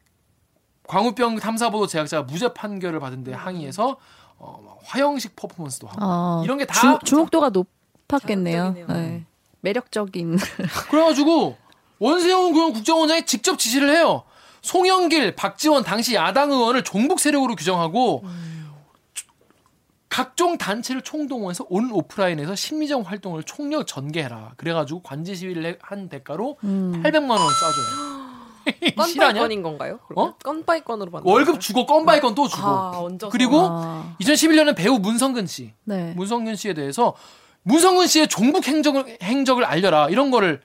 광우병 0.86 1.36
탐사보도 1.36 1.86
제작자가 1.86 2.22
무죄 2.22 2.52
판결을 2.54 2.98
받은 3.00 3.24
데 3.24 3.32
항의해서 3.32 3.98
어, 4.38 4.62
막 4.64 4.78
화형식 4.82 5.36
퍼포먼스도 5.36 5.86
하고 5.86 5.98
어, 6.00 6.42
이런 6.44 6.58
게다 6.58 6.98
주, 7.00 7.16
목도가 7.16 7.50
높 7.50 7.68
았겠네요. 8.16 8.74
자극적이네요. 8.74 8.86
네. 9.00 9.24
매력적인. 9.60 10.38
그래가지고 10.90 11.56
원세훈 11.98 12.54
의원 12.54 12.72
국정원장이 12.72 13.26
직접 13.26 13.58
지시를 13.58 13.90
해요. 13.94 14.22
송영길, 14.62 15.34
박지원 15.36 15.82
당시 15.84 16.14
야당 16.14 16.50
의원을 16.52 16.84
종북 16.84 17.20
세력으로 17.20 17.54
규정하고 17.56 18.24
각종 20.08 20.56
단체를 20.58 21.02
총동원해서 21.02 21.66
온 21.68 21.90
오프라인에서 21.92 22.54
심리적 22.54 23.08
활동을 23.10 23.42
총력 23.44 23.86
전개해라. 23.86 24.52
그래가지고 24.56 25.02
관제 25.02 25.34
시위를 25.34 25.64
해- 25.66 25.78
한 25.82 26.08
대가로 26.08 26.56
음. 26.64 27.02
800만 27.04 27.30
원을 27.30 27.46
쏴줘요. 27.46 28.18
실화냐? 29.06 29.40
건바이건인 29.40 29.62
건가요? 29.62 29.98
어? 30.16 30.34
건바이건으로 30.42 31.10
받는 31.10 31.30
월급? 31.30 31.60
주고 31.60 31.86
건바이건 31.86 32.34
또 32.34 32.48
주고. 32.48 32.66
아. 32.66 33.08
그리고 33.30 33.60
아, 33.70 34.14
2011년에 34.20 34.76
배우 34.76 34.98
문성근 34.98 35.46
씨, 35.46 35.72
네. 35.84 36.12
문성근 36.16 36.56
씨에 36.56 36.74
대해서 36.74 37.14
문성근 37.68 38.06
씨의 38.06 38.28
종북 38.28 38.66
행적을 38.66 39.18
행적을 39.22 39.64
알려라 39.64 40.08
이런 40.08 40.30
거를 40.30 40.62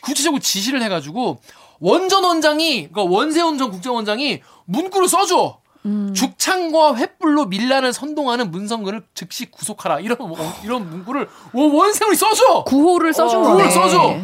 구체적으로 0.00 0.40
지시를 0.40 0.80
해가지고 0.82 1.40
원전 1.80 2.22
원장이 2.22 2.88
그러니까 2.92 3.02
원세훈 3.12 3.58
전 3.58 3.70
국정원장이 3.72 4.40
문구를 4.66 5.08
써줘. 5.08 5.58
음. 5.86 6.14
죽창과 6.14 6.94
횃불로 6.94 7.48
밀란을 7.48 7.92
선동하는 7.92 8.50
문성근을 8.52 9.02
즉시 9.14 9.50
구속하라 9.50 10.00
이런 10.00 10.16
뭐- 10.18 10.38
이런 10.64 10.88
문구를 10.88 11.28
원- 11.52 11.70
원세훈이 11.74 12.16
써줘. 12.16 12.64
구호를 12.64 13.12
써준 13.12 13.38
어, 13.40 13.42
거네. 13.42 13.54
구호를 13.64 13.70
써줘. 13.70 14.16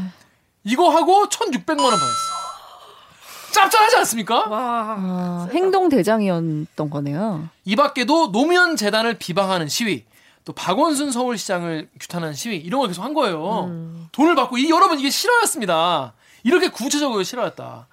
이거 0.64 0.88
하고 0.88 1.26
1,600만 1.28 1.80
원 1.80 1.90
받았어. 1.90 2.40
짭짤하지 3.52 3.96
않습니까? 3.96 4.48
와. 4.48 4.96
아, 4.98 5.48
행동 5.52 5.88
대장이었던 5.88 6.88
거네요. 6.88 7.48
이 7.64 7.74
밖에도 7.76 8.30
노무현 8.30 8.76
재단을 8.76 9.14
비방하는 9.18 9.68
시위, 9.68 10.04
또 10.44 10.52
박원순 10.52 11.12
서울시장을 11.12 11.90
규탄하는 12.00 12.34
시위 12.34 12.56
이런 12.56 12.80
걸 12.80 12.88
계속 12.88 13.02
한 13.02 13.14
거예요. 13.14 13.64
음. 13.66 14.06
돈을 14.12 14.34
받고 14.34 14.58
이 14.58 14.70
여러분 14.70 14.98
이게 14.98 15.10
실화였습니다. 15.10 16.14
이렇게 16.44 16.68
구체적으로 16.68 17.22
실화였다. 17.22 17.86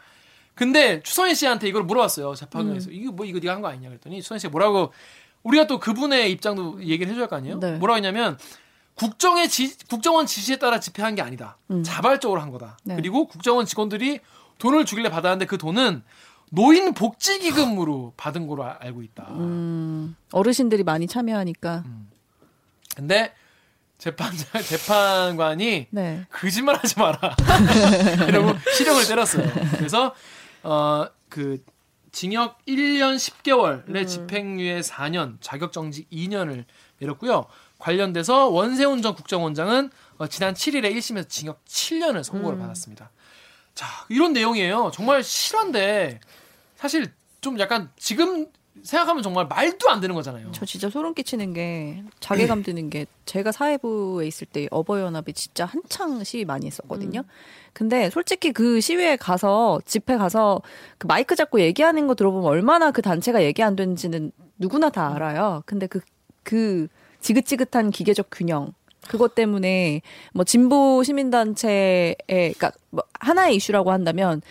근데 0.55 1.01
추선희 1.03 1.35
씨한테 1.35 1.67
이걸 1.67 1.83
물어봤어요 1.83 2.29
음. 2.31 2.35
재판관에서 2.35 2.89
이거 2.91 3.11
뭐 3.11 3.25
이거 3.25 3.39
네가 3.39 3.53
한 3.53 3.61
거 3.61 3.67
아니냐 3.67 3.89
그랬더니 3.89 4.21
추선희 4.21 4.39
씨가 4.39 4.51
뭐라고 4.51 4.91
우리가 5.43 5.67
또 5.67 5.79
그분의 5.79 6.31
입장도 6.31 6.81
얘기를 6.83 7.07
해줘야 7.11 7.23
할 7.23 7.29
거 7.29 7.35
아니에요? 7.35 7.59
네. 7.59 7.73
뭐라고 7.77 7.97
했냐면 7.97 8.37
국정의 8.95 9.47
지, 9.49 9.77
국정원 9.87 10.25
지시에 10.25 10.55
따라 10.55 10.79
집행한 10.79 11.13
게 11.13 11.21
아니다. 11.21 11.57
자발적으로 11.83 12.41
한 12.41 12.49
거다. 12.49 12.79
네. 12.83 12.95
그리고 12.95 13.27
국정원 13.27 13.65
직원들이 13.67 14.19
돈을 14.57 14.85
주길래 14.85 15.09
받았는데 15.11 15.45
그 15.45 15.59
돈은 15.59 16.01
노인 16.49 16.93
복지 16.95 17.37
기금으로 17.39 18.13
받은 18.17 18.47
아- 18.59 18.77
알고 18.79 19.03
있다. 19.03 19.27
음, 19.31 20.15
어르신들이 20.31 20.83
많이 20.83 21.05
참여하니까. 21.05 21.83
근데 22.97 23.33
재판장 23.99 24.61
재판관이 24.61 25.87
네. 25.91 26.25
거짓말하지 26.31 26.99
마라. 26.99 27.35
이러고 28.27 28.53
실형을 28.75 29.07
때렸어요. 29.07 29.47
그래서 29.77 30.15
어 30.63 31.07
그 31.29 31.63
징역 32.11 32.63
1년 32.65 33.15
10개월의 33.15 34.07
집행유예 34.07 34.79
4년, 34.81 35.37
자격정지 35.41 36.07
2년을 36.11 36.65
내렸고요. 36.99 37.45
관련돼서 37.77 38.47
원세훈 38.47 39.01
전 39.01 39.13
국정원장은 39.13 39.91
어, 40.17 40.27
지난 40.27 40.53
7일에 40.53 40.95
1심에서 40.95 41.29
징역 41.29 41.63
7년을 41.65 42.23
선고를 42.23 42.57
받았습니다. 42.57 43.11
자, 43.75 43.85
이런 44.09 44.33
내용이에요. 44.33 44.89
정말 44.93 45.23
실화인데 45.23 46.19
사실 46.75 47.13
좀 47.41 47.59
약간 47.59 47.91
지금 47.97 48.47
생각하면 48.83 49.23
정말 49.23 49.47
말도 49.47 49.89
안 49.89 49.99
되는 49.99 50.15
거잖아요. 50.15 50.49
저 50.51 50.65
진짜 50.65 50.89
소름 50.89 51.13
끼치는 51.13 51.53
게 51.53 52.03
자괴감 52.19 52.63
드는 52.63 52.89
게 52.89 53.05
제가 53.25 53.51
사회부에 53.51 54.27
있을 54.27 54.47
때 54.47 54.67
어버이연합이 54.71 55.33
진짜 55.33 55.65
한창 55.65 56.23
시위 56.23 56.45
많이 56.45 56.65
했었거든요. 56.67 57.23
근데 57.73 58.09
솔직히 58.09 58.51
그 58.51 58.81
시위에 58.81 59.17
가서 59.17 59.79
집회 59.85 60.17
가서 60.17 60.61
그 60.97 61.07
마이크 61.07 61.35
잡고 61.35 61.59
얘기하는 61.61 62.07
거 62.07 62.15
들어보면 62.15 62.47
얼마나 62.47 62.91
그 62.91 63.01
단체가 63.01 63.43
얘기 63.43 63.61
안 63.61 63.75
되는지는 63.75 64.31
누구나 64.57 64.89
다 64.89 65.13
알아요. 65.13 65.63
근데 65.65 65.87
그그 65.87 66.87
지긋지긋한 67.19 67.91
기계적 67.91 68.27
균형 68.31 68.73
그것 69.07 69.35
때문에 69.35 70.01
뭐 70.33 70.43
진보 70.43 71.03
시민단체에 71.03 72.15
그러니까 72.27 72.71
뭐 72.89 73.03
하나의 73.19 73.55
이슈라고 73.55 73.91
한다면 73.91 74.41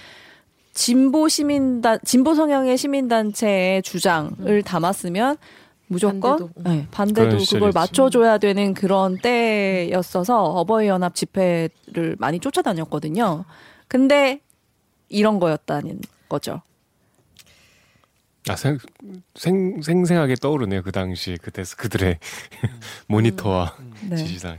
진보 0.77 1.27
시민단 1.27 1.99
진보 2.05 2.35
성향의 2.35 2.77
시민단체의 2.77 3.83
주장을 3.83 4.63
담았으면 4.63 5.39
무조건 5.87 6.21
반대도. 6.21 6.51
네, 6.57 6.87
반대도 6.91 7.39
그걸. 7.51 7.73
맞춰줘야 7.73 8.37
되는 8.37 8.75
그런 8.75 9.17
때였어서 9.17 10.43
어버이 10.45 10.87
연합 10.87 11.15
집회를 11.15 12.17
많이 12.19 12.41
쫓아다녔거든요. 12.41 13.47
근데 13.89 14.41
이런 15.09 15.41
거였다는 15.41 16.01
거죠. 16.29 16.61
아, 18.49 18.55
생, 18.55 18.79
생, 19.35 19.81
생생하게 19.81 20.35
떠오르네요. 20.37 20.83
그 20.83 20.93
당시 20.93 21.39
그 21.41 21.51
데스크들의 21.53 22.19
모니터와 23.09 23.75
네. 24.11 24.17
지시사항. 24.17 24.59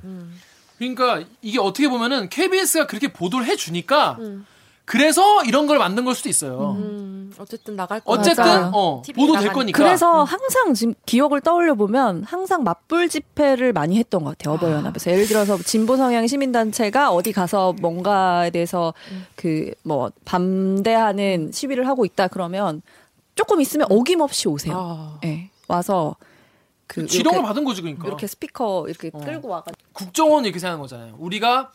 그러니까 0.80 1.24
이게 1.44 1.60
어떻게 1.60 1.88
보면은 1.88 2.30
KBS가 2.30 2.88
그렇게 2.88 3.08
보도를 3.14 3.46
해주니까 3.46 4.18
음. 4.20 4.46
그래서 4.88 5.44
이런 5.44 5.68
걸 5.68 5.80
만든 5.80 6.06
걸 6.06 6.16
수도 6.16 6.30
있어요. 6.30 6.78
음, 6.80 7.30
어쨌든 7.38 7.76
나갈 7.76 8.00
거 8.00 8.10
어쨌든 8.10 8.46
맞아요. 8.46 8.72
어, 8.74 9.02
보도 9.02 9.34
될 9.34 9.34
나가니까. 9.34 9.54
거니까. 9.54 9.78
그래서 9.78 10.24
항상 10.24 10.74
지금 10.74 10.94
기억을 11.06 11.42
떠올려 11.42 11.76
보면 11.76 12.24
항상 12.24 12.64
맞불 12.64 13.10
집회를 13.10 13.74
많이 13.74 13.98
했던 13.98 14.24
것 14.24 14.38
같아요 14.38 14.56
어버이연합에서 14.56 15.12
예를 15.12 15.28
들어서 15.28 15.58
진보 15.58 15.98
성향 15.98 16.26
시민 16.26 16.54
단체가 16.54 17.12
어디 17.12 17.34
가서 17.34 17.74
뭔가에 17.82 18.50
대해서 18.50 18.94
그뭐 19.36 20.12
반대하는 20.24 21.52
시위를 21.52 21.86
하고 21.86 22.06
있다 22.06 22.30
그러면 22.30 22.82
조금 23.36 23.60
있으면 23.60 23.88
어김없이 23.90 24.48
오세요. 24.48 24.74
아. 24.78 25.20
예 25.26 25.50
와서 25.68 26.16
그 26.88 27.06
지령을 27.06 27.40
이렇게, 27.40 27.48
받은 27.50 27.66
거지 27.66 27.82
그러니까. 27.82 28.08
이렇게 28.08 28.26
스피커 28.26 28.86
이렇게 28.88 29.12
어. 29.14 29.20
끌고 29.20 29.50
와가지고 29.50 29.84
국정원 29.92 30.46
이렇게 30.46 30.60
생각하는 30.60 30.82
거잖아요. 30.82 31.16
우리가 31.20 31.74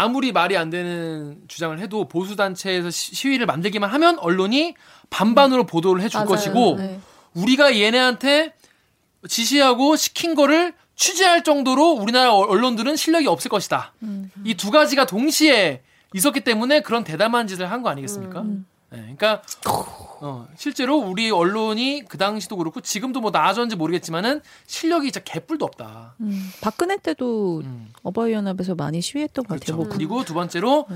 아무리 0.00 0.30
말이 0.30 0.56
안 0.56 0.70
되는 0.70 1.40
주장을 1.48 1.76
해도 1.80 2.06
보수 2.08 2.36
단체에서 2.36 2.88
시- 2.88 3.16
시위를 3.16 3.46
만들기만 3.46 3.90
하면 3.90 4.16
언론이 4.20 4.74
반반으로 5.10 5.66
보도를 5.66 6.02
해줄 6.02 6.18
맞아요. 6.18 6.28
것이고 6.28 6.76
네. 6.78 7.00
우리가 7.34 7.76
얘네한테 7.76 8.54
지시하고 9.28 9.96
시킨 9.96 10.36
거를 10.36 10.72
취재할 10.94 11.42
정도로 11.42 11.90
우리나라 11.94 12.32
어- 12.32 12.46
언론들은 12.46 12.94
실력이 12.94 13.26
없을 13.26 13.48
것이다. 13.50 13.92
음. 14.04 14.30
이두 14.44 14.70
가지가 14.70 15.06
동시에 15.06 15.82
있었기 16.14 16.40
때문에 16.42 16.80
그런 16.82 17.02
대담한 17.02 17.48
짓을 17.48 17.68
한 17.70 17.82
거 17.82 17.88
아니겠습니까? 17.88 18.42
음. 18.42 18.66
네, 18.90 19.00
그러니까 19.00 19.42
어, 20.20 20.48
실제로 20.56 20.96
우리 20.96 21.30
언론이 21.30 22.04
그 22.08 22.16
당시도 22.16 22.56
그렇고 22.56 22.80
지금도 22.80 23.20
뭐 23.20 23.30
나아졌는지 23.30 23.76
모르겠지만은 23.76 24.40
실력이 24.66 25.12
진짜 25.12 25.20
개뿔도 25.24 25.64
없다. 25.64 26.14
음, 26.20 26.50
박근혜 26.62 26.96
때도 26.96 27.60
음. 27.64 27.90
어버이연합에서 28.02 28.74
많이 28.74 29.00
시위했던 29.02 29.44
것 29.44 29.48
그렇죠. 29.48 29.72
같아요. 29.72 29.76
뭐 29.76 29.88
그리고 29.94 30.24
두 30.24 30.32
번째로 30.32 30.86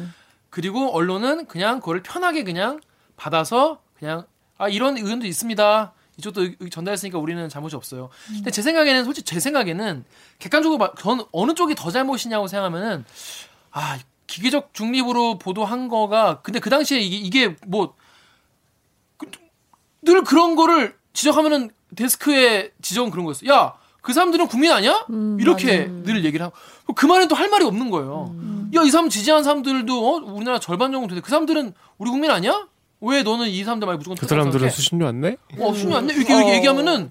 그리고 0.49 0.91
언론은 0.95 1.47
그냥 1.47 1.81
그걸 1.81 2.03
편하게 2.03 2.45
그냥 2.45 2.81
받아서 3.17 3.83
그냥 3.99 4.27
아 4.57 4.69
이런 4.69 4.97
의견도 4.97 5.27
있습니다. 5.27 5.93
이쪽도 6.19 6.69
전달했으니까 6.71 7.19
우리는 7.19 7.49
잘못이 7.49 7.77
없어요. 7.77 8.09
근데 8.27 8.51
제 8.51 8.63
생각에는 8.63 9.05
솔직히 9.05 9.27
제 9.35 9.41
생각에는 9.41 10.05
객관적으로 10.39 10.79
봐- 10.79 10.93
전 10.99 11.25
어느 11.33 11.55
쪽이 11.55 11.75
더 11.75 11.91
잘못이냐고 11.91 12.47
생각하면은 12.49 13.05
아 13.71 13.99
기계적 14.33 14.73
중립으로 14.73 15.39
보도한 15.39 15.89
거가 15.89 16.41
근데 16.43 16.59
그 16.59 16.71
당시에 16.71 16.99
이게, 17.01 17.17
이게 17.17 17.57
뭐 17.67 17.95
늘 20.03 20.23
그런 20.25 20.57
거를 20.57 20.95
지적하면은 21.13 21.71
데스크의 21.95 22.73
지적은 22.83 23.11
그런 23.11 23.25
거였어. 23.25 23.47
야, 23.47 23.75
그 24.01 24.13
사람들은 24.13 24.49
국민 24.49 24.73
아니야? 24.73 25.07
음, 25.11 25.39
이렇게 25.41 25.87
늘 25.87 26.25
얘기를 26.25 26.45
하고 26.45 26.57
그 26.95 27.07
말엔 27.07 27.29
또할 27.29 27.49
말이 27.49 27.65
없는 27.65 27.91
거예요. 27.91 28.33
음. 28.35 28.71
야, 28.75 28.83
이 28.83 28.91
사람 28.91 29.09
지지한 29.09 29.45
사람들도 29.45 30.09
어? 30.09 30.17
우리나라 30.33 30.59
절반 30.59 30.91
정도 30.91 31.09
되는데 31.09 31.25
그 31.25 31.31
사람들은 31.31 31.75
우리 31.99 32.11
국민 32.11 32.31
아니야? 32.31 32.67
왜 33.01 33.23
너는 33.23 33.49
이 33.49 33.63
사람들 33.65 33.87
말고 33.87 33.99
무조건 33.99 34.17
그 34.17 34.27
사람들은? 34.27 34.71
수신료 34.71 35.07
안 35.07 35.21
내? 35.21 35.37
어, 35.59 35.73
순위 35.73 35.95
안 35.95 36.07
내? 36.07 36.15
이렇게, 36.15 36.35
이렇게 36.37 36.55
얘기하면은, 36.57 37.11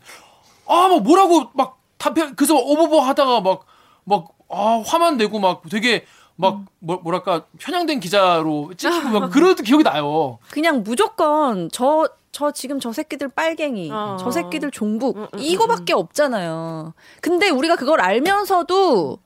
아, 0.68 0.88
막 0.88 1.04
뭐라고 1.04 1.50
막 1.54 1.80
답변, 1.98 2.36
그래서 2.36 2.56
어버버 2.56 3.02
하다가 3.02 3.42
막, 3.42 3.66
막, 4.06 4.30
아, 4.50 4.82
화만 4.86 5.18
내고 5.18 5.40
막 5.40 5.64
되게 5.70 6.06
막, 6.42 6.66
뭐, 6.80 6.98
뭐랄까, 7.04 7.46
편향된 7.60 8.00
기자로 8.00 8.72
찍히고 8.76 9.20
막 9.20 9.30
그런 9.30 9.56
기억이 9.56 9.84
나요. 9.84 10.40
그냥 10.50 10.84
무조건 10.84 11.70
저 11.72 12.08
저 12.34 12.50
지금 12.52 12.80
저 12.80 12.94
새끼들 12.94 13.28
빨갱이, 13.28 13.92
어. 13.92 14.16
저 14.18 14.32
새끼들 14.32 14.72
종북 14.72 15.18
음, 15.18 15.28
음, 15.34 15.40
이거밖에 15.40 15.92
없잖아요. 15.92 16.94
근데 17.20 17.50
우리가 17.50 17.76
그걸 17.76 18.00
알면서도 18.00 19.20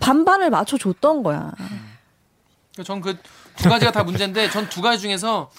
반반을 0.00 0.50
맞춰 0.50 0.76
줬던 0.76 1.22
거야. 1.22 1.50
전 2.84 3.00
그 3.00 3.16
두 3.56 3.68
가지가 3.70 3.90
다 3.92 4.04
문제인데 4.04 4.50
전 4.50 4.68
두 4.68 4.82
가지 4.82 5.00
중에서 5.00 5.50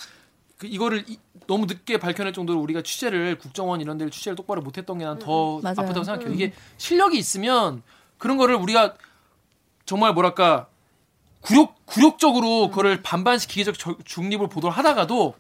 그 0.60 0.68
이거를 0.68 1.04
이- 1.08 1.18
너무 1.48 1.66
늦게 1.66 1.98
밝혀낼 1.98 2.32
정도로 2.32 2.60
우리가 2.62 2.84
취재를 2.84 3.40
국정원 3.40 3.82
이런 3.82 3.98
데를 3.98 4.12
취재를 4.12 4.36
똑바로 4.36 4.62
못했던 4.62 5.00
게 5.00 5.06
난더 5.06 5.62
맞아요. 5.64 5.76
아프다고 5.80 6.04
생각해요. 6.04 6.32
이게 6.32 6.54
실력이 6.78 7.18
있으면 7.18 7.82
그런 8.20 8.38
거를 8.38 8.54
우리가 8.54 8.94
정말 9.92 10.14
뭐랄까 10.14 10.68
굴욕 11.42 11.86
굴욕적으로 11.86 12.70
그거를 12.70 13.02
저- 13.74 13.98
중립을 14.06 14.48
보도를 14.48 14.74
하다가도 14.78 15.34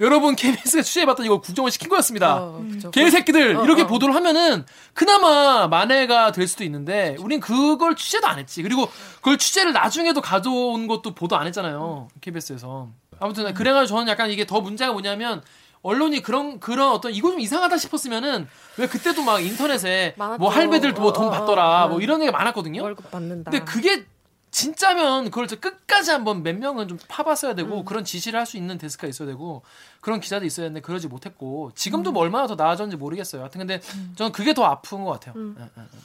여러분 0.00 0.36
KBS가 0.36 0.82
취재해봤던 0.82 1.24
이걸 1.24 1.40
국정원 1.40 1.70
시킨 1.70 1.88
거였습니다. 1.88 2.36
어, 2.36 2.62
그쵸. 2.70 2.90
개새끼들 2.90 3.56
어, 3.56 3.64
이렇게 3.64 3.82
어. 3.82 3.86
보도를 3.86 4.14
하면은 4.14 4.66
그나마 4.92 5.66
만회가 5.68 6.32
될 6.32 6.46
수도 6.46 6.62
있는데 6.64 7.16
우린 7.20 7.40
그걸 7.40 7.96
취재도 7.96 8.26
안 8.26 8.38
했지 8.38 8.62
그리고 8.62 8.86
그걸 9.14 9.38
취재를 9.38 9.72
나중에도 9.72 10.20
가져온 10.20 10.88
것도 10.88 11.14
보도 11.14 11.38
안 11.38 11.46
했잖아요 11.46 12.08
KBS에서 12.20 12.88
아무튼 13.18 13.54
그래가지고 13.54 13.96
저는 13.96 14.08
약간 14.12 14.30
이게 14.30 14.46
더 14.46 14.60
문제가 14.60 14.92
뭐냐면 14.92 15.42
언론이 15.86 16.22
그런 16.22 16.58
그런 16.60 16.90
어떤 16.92 17.12
이거 17.12 17.30
좀 17.30 17.40
이상하다 17.40 17.76
싶었으면은 17.78 18.48
왜 18.76 18.86
그때도 18.86 19.22
막 19.22 19.40
인터넷에 19.40 20.14
많았죠. 20.18 20.38
뭐 20.40 20.50
할배들 20.50 20.92
뭐돈 20.92 21.24
어, 21.24 21.28
어, 21.28 21.30
받더라 21.30 21.84
어. 21.84 21.88
뭐 21.88 22.00
이런 22.00 22.20
얘기 22.22 22.30
많았거든요. 22.32 22.82
월급 22.82 23.10
받는다. 23.10 23.50
근데 23.50 23.64
그게 23.64 24.04
진짜면 24.50 25.26
그걸 25.26 25.48
저 25.48 25.56
끝까지 25.60 26.10
한번 26.10 26.42
몇 26.42 26.56
명은 26.56 26.88
좀 26.88 26.98
파봤어야 27.08 27.52
음. 27.52 27.56
되고 27.56 27.84
그런 27.84 28.04
지시를 28.04 28.38
할 28.38 28.46
수 28.46 28.56
있는 28.56 28.78
데스크가 28.78 29.06
있어야 29.08 29.28
되고 29.28 29.62
그런 30.00 30.20
기자도 30.20 30.46
있어야 30.46 30.64
되는데 30.66 30.80
그러지 30.80 31.08
못했고 31.08 31.66
음. 31.66 31.72
지금도 31.74 32.12
뭐 32.12 32.22
얼마나 32.22 32.46
더 32.46 32.54
나아졌는지 32.54 32.96
모르겠어요. 32.96 33.42
하여튼 33.42 33.58
근데 33.58 33.80
저는 34.14 34.32
그게 34.32 34.54
더 34.54 34.64
아픈 34.64 35.04
것 35.04 35.10
같아요. 35.12 35.34
음. 35.36 35.56
예, 35.58 35.62
예, 35.62 35.82
예. 35.82 35.98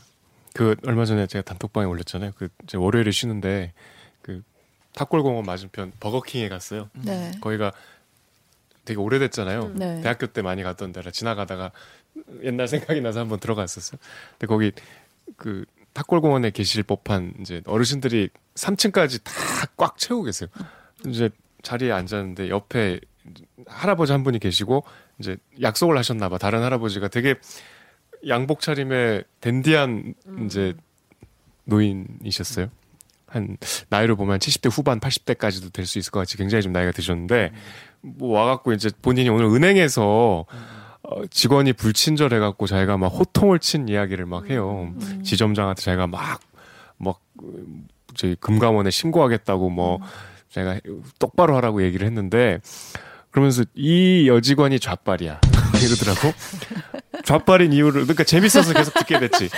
그 0.53 0.75
얼마 0.85 1.05
전에 1.05 1.27
제가 1.27 1.43
단톡방에 1.43 1.85
올렸잖아요. 1.85 2.31
그 2.35 2.49
이제 2.63 2.77
월요일에 2.77 3.11
쉬는데 3.11 3.73
그 4.21 4.41
탑골공원 4.93 5.45
맞은편 5.45 5.93
버거킹에 6.01 6.49
갔어요. 6.49 6.89
네. 6.93 7.31
거기가 7.39 7.71
되게 8.91 8.99
오래됐잖아요. 8.99 9.61
음. 9.67 9.75
네. 9.75 10.01
대학교 10.01 10.27
때 10.27 10.41
많이 10.41 10.63
갔던 10.63 10.91
데라 10.91 11.11
지나가다가 11.11 11.71
옛날 12.43 12.67
생각이 12.67 12.99
나서 13.01 13.21
한번 13.21 13.39
들어갔었어요. 13.39 13.99
근데 14.31 14.47
거기 14.47 14.71
그 15.37 15.63
탑골공원에 15.93 16.51
계실 16.51 16.83
법한 16.83 17.35
이제 17.41 17.61
어르신들이 17.65 18.29
3층까지 18.55 19.23
다 19.23 19.31
꽉 19.77 19.97
채우고 19.97 20.23
계세요. 20.23 20.49
이제 21.07 21.29
자리에 21.63 21.91
앉았는데 21.91 22.49
옆에 22.49 22.99
할아버지 23.67 24.11
한 24.11 24.23
분이 24.23 24.39
계시고 24.39 24.83
이제 25.19 25.37
약속을 25.61 25.97
하셨나 25.97 26.29
봐. 26.29 26.37
다른 26.37 26.61
할아버지가 26.63 27.07
되게 27.07 27.35
양복 28.27 28.59
차림의 28.59 29.23
댄디한 29.39 30.13
이제 30.45 30.73
노인이셨어요. 31.65 32.69
한 33.27 33.57
나이로 33.89 34.15
보면 34.17 34.39
70대 34.39 34.69
후반, 34.71 34.99
80대까지도 34.99 35.71
될 35.71 35.85
수 35.85 35.97
있을 35.99 36.11
것 36.11 36.19
같이 36.19 36.37
굉장히 36.37 36.61
좀 36.61 36.73
나이가 36.73 36.91
드셨는데 36.91 37.51
뭐 38.01 38.39
와갖고 38.39 38.73
이제 38.73 38.89
본인이 39.01 39.29
오늘 39.29 39.45
은행에서 39.45 40.45
어, 41.03 41.25
직원이 41.29 41.73
불친절해갖고 41.73 42.67
자기가 42.67 42.97
막 42.97 43.07
호통을 43.07 43.59
친 43.59 43.87
이야기를 43.89 44.25
막 44.25 44.49
해요. 44.49 44.93
지점장한테 45.23 45.81
자기가 45.81 46.07
막, 46.07 46.39
막, 46.97 47.19
그, 47.37 47.65
저희 48.15 48.35
금감원에 48.35 48.91
신고하겠다고 48.91 49.69
뭐, 49.69 49.99
자기가 50.49 50.79
똑바로 51.19 51.55
하라고 51.57 51.83
얘기를 51.83 52.05
했는데, 52.05 52.59
그러면서 53.31 53.63
이 53.73 54.27
여직원이 54.27 54.79
좌빨이야. 54.79 55.39
이러더라고. 55.83 56.33
좌빨인 57.23 57.73
이유를, 57.73 58.03
그러니까 58.03 58.23
재밌어서 58.23 58.73
계속 58.73 58.93
듣게 58.93 59.19
됐지. 59.19 59.49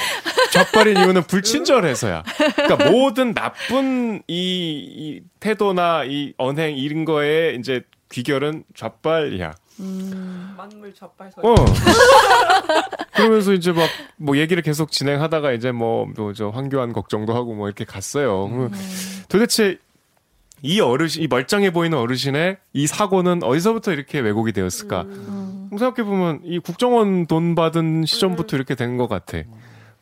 좌빨인 0.52 0.98
이유는 0.98 1.24
불친절해서야. 1.24 2.24
그러니까 2.56 2.90
모든 2.90 3.34
나쁜 3.34 4.22
이, 4.28 4.36
이 4.38 5.22
태도나 5.40 6.06
이 6.06 6.34
언행 6.38 6.78
이런 6.78 7.04
거에 7.04 7.56
이제 7.60 7.84
귀결은 8.24 8.64
좌빨이야. 8.76 9.56
만물 10.56 10.94
좌빨 10.94 11.32
서. 11.32 11.42
어. 11.42 11.56
그러면서 13.16 13.54
이제 13.54 13.72
막 13.72 13.90
뭐 14.18 14.38
얘기를 14.38 14.62
계속 14.64 14.92
진행하다가 14.92 15.52
이제 15.52 15.72
뭐저 15.74 16.50
황교안 16.50 16.94
걱정도 16.94 17.34
하고 17.36 17.54
뭐 17.56 17.68
이렇게 17.68 17.84
갔어요. 17.84 18.48
그러면 18.48 18.72
도대체 19.28 19.78
이 20.62 20.80
어르신, 20.80 21.24
이 21.24 21.28
멀쩡해 21.28 21.74
보이는 21.74 21.98
어르신의 21.98 22.58
이 22.72 22.88
사고는 22.88 23.44
어디서부터 23.44 23.92
이렇게 23.92 24.20
왜곡이 24.20 24.54
되었을까? 24.54 25.04
생각해 25.72 26.04
보면 26.08 26.40
이 26.46 26.60
국정원 26.60 27.26
돈 27.28 27.56
받은 27.56 28.06
시점부터 28.06 28.56
이렇게 28.56 28.76
된 28.76 28.96
것 28.96 29.08
같아. 29.10 29.40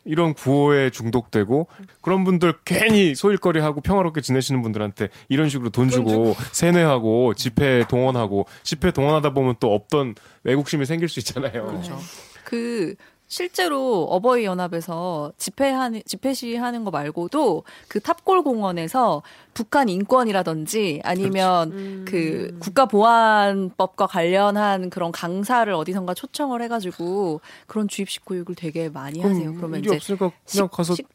이런 0.04 0.34
구호에 0.34 0.90
중독되고 0.90 1.68
그런 2.02 2.24
분들 2.24 2.54
괜히 2.66 3.16
소일거리 3.16 3.60
하고 3.60 3.82
평화롭게 3.82 4.22
지내시는 4.22 4.62
분들한테 4.62 5.10
이런 5.30 5.50
식으로 5.50 5.70
돈 5.70 5.90
주고 5.90 6.36
세뇌하고 6.52 7.34
집회 7.36 7.84
동원하고 7.88 8.48
집회 8.64 8.92
동원하다 8.92 9.34
보면 9.34 9.56
또 9.60 9.74
없던 9.74 10.16
왜곡심이 10.44 10.86
생길 10.86 11.08
수 11.08 11.20
있잖아요. 11.20 11.66
그렇죠. 11.68 11.98
그 12.44 12.96
실제로 13.32 14.04
어버이 14.10 14.44
연합에서 14.44 15.32
집회하는 15.38 16.02
집회 16.06 16.34
시위하는 16.34 16.84
거 16.84 16.91
말고도 16.91 17.63
그 17.88 18.02
탑골 18.02 18.44
공원에서 18.44 19.24
북한 19.54 19.88
인권이라든지 19.88 21.00
아니면 21.06 21.72
음. 21.72 22.06
그 22.06 22.54
국가 22.60 22.86
보안법과 22.88 24.08
관련한 24.08 24.89
그런 24.89 25.13
강사를 25.13 25.72
어디선가 25.74 26.13
초청을 26.13 26.62
해가지고 26.63 27.39
그런 27.67 27.88
주입식 27.88 28.26
교육을 28.26 28.56
되게 28.56 28.89
많이 28.89 29.22
하세요. 29.22 29.54
그러면 29.56 29.80
일이 29.80 29.88
이제 29.88 29.96
없으니까 29.96 30.32
그냥 30.46 30.67
가서 30.70 30.96
식- 30.96 31.08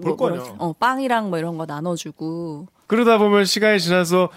볼 0.00 0.14
뭐, 0.16 0.30
아니야. 0.30 0.54
어, 0.56 0.72
빵이랑 0.72 1.28
뭐 1.28 1.38
이런 1.38 1.58
거 1.58 1.66
나눠주고 1.66 2.66
그러다 2.86 3.18
보면 3.18 3.44
시간이 3.44 3.78
지나서 3.78 4.30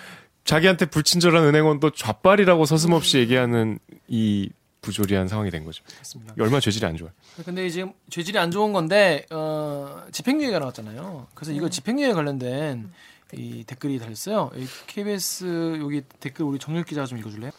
자기한테 0.44 0.86
불친절한 0.88 1.46
은행원도 1.46 1.92
좌빨이라고 1.92 2.66
서슴없이 2.66 3.20
얘기하는 3.20 3.80
이 4.10 4.50
부조리한 4.82 5.28
상황이 5.28 5.52
된 5.52 5.64
거죠. 5.64 5.84
맞습니다. 6.00 6.34
얼마나 6.40 6.60
죄질이 6.60 6.86
안 6.86 6.98
좋아요. 6.98 7.12
근데 7.46 7.70
지금 7.70 7.94
죄질이 8.10 8.38
안 8.38 8.52
좋은 8.52 8.74
건데 8.74 9.26
어, 9.30 10.04
집행유예가 10.12 10.60
나왔잖아요. 10.60 11.28
그래서 11.36 11.52
이거 11.52 11.70
집행유예 11.70 12.14
관련된 12.14 12.92
이 13.34 13.64
댓글이 13.64 14.00
달렸어요. 14.00 14.52
이 14.56 14.66
KBS 14.88 15.78
여기 15.82 16.02
댓글 16.20 16.46
우리 16.46 16.60
정률 16.60 16.84
기자가 16.84 17.06
좀 17.08 17.18
읽어줄래요? 17.20 17.52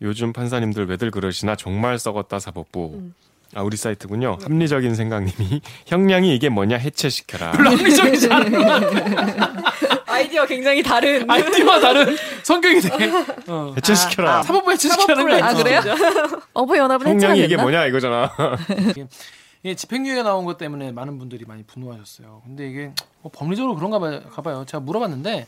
요즘 0.00 0.32
판사님들 0.32 0.86
왜들 0.88 1.10
그러시나 1.10 1.56
정말 1.56 1.98
썩었다 1.98 2.38
사법부. 2.38 3.10
아 3.58 3.62
우리 3.62 3.76
사이트군요. 3.76 4.38
합리적인 4.40 4.94
생각님이 4.94 5.60
형량이 5.86 6.32
이게 6.32 6.48
뭐냐 6.48 6.76
해체시켜라. 6.76 7.50
별로 7.50 7.70
합리적이지 7.70 8.32
않은 8.32 8.52
것 8.52 8.64
같아. 8.64 9.72
아이디어 10.06 10.46
굉장히 10.46 10.80
다른 10.80 11.28
아이디와 11.28 11.80
다른 11.80 12.16
성격이 12.44 12.80
돼. 12.82 13.10
어. 13.50 13.74
해체시켜라. 13.76 14.44
사법부 14.44 14.70
해체시키라는 14.70 15.40
거아 15.40 15.54
그래요? 15.54 15.80
어버이 16.54 16.78
연합은 16.78 17.08
해체가 17.08 17.32
형량이 17.32 17.44
이게? 17.46 17.56
뭐냐 17.56 17.86
이거잖아. 17.86 18.30
이게 19.64 19.74
집행유예가 19.74 20.22
나온 20.22 20.44
것 20.44 20.56
때문에 20.56 20.92
많은 20.92 21.18
분들이 21.18 21.44
많이 21.44 21.64
분노하셨어요. 21.64 22.42
근데 22.44 22.68
이게 22.70 22.92
뭐 23.22 23.32
법리적으로 23.34 23.74
그런가 23.74 23.98
봐요. 23.98 24.20
가봐요. 24.30 24.66
제가 24.66 24.78
물어봤는데 24.80 25.46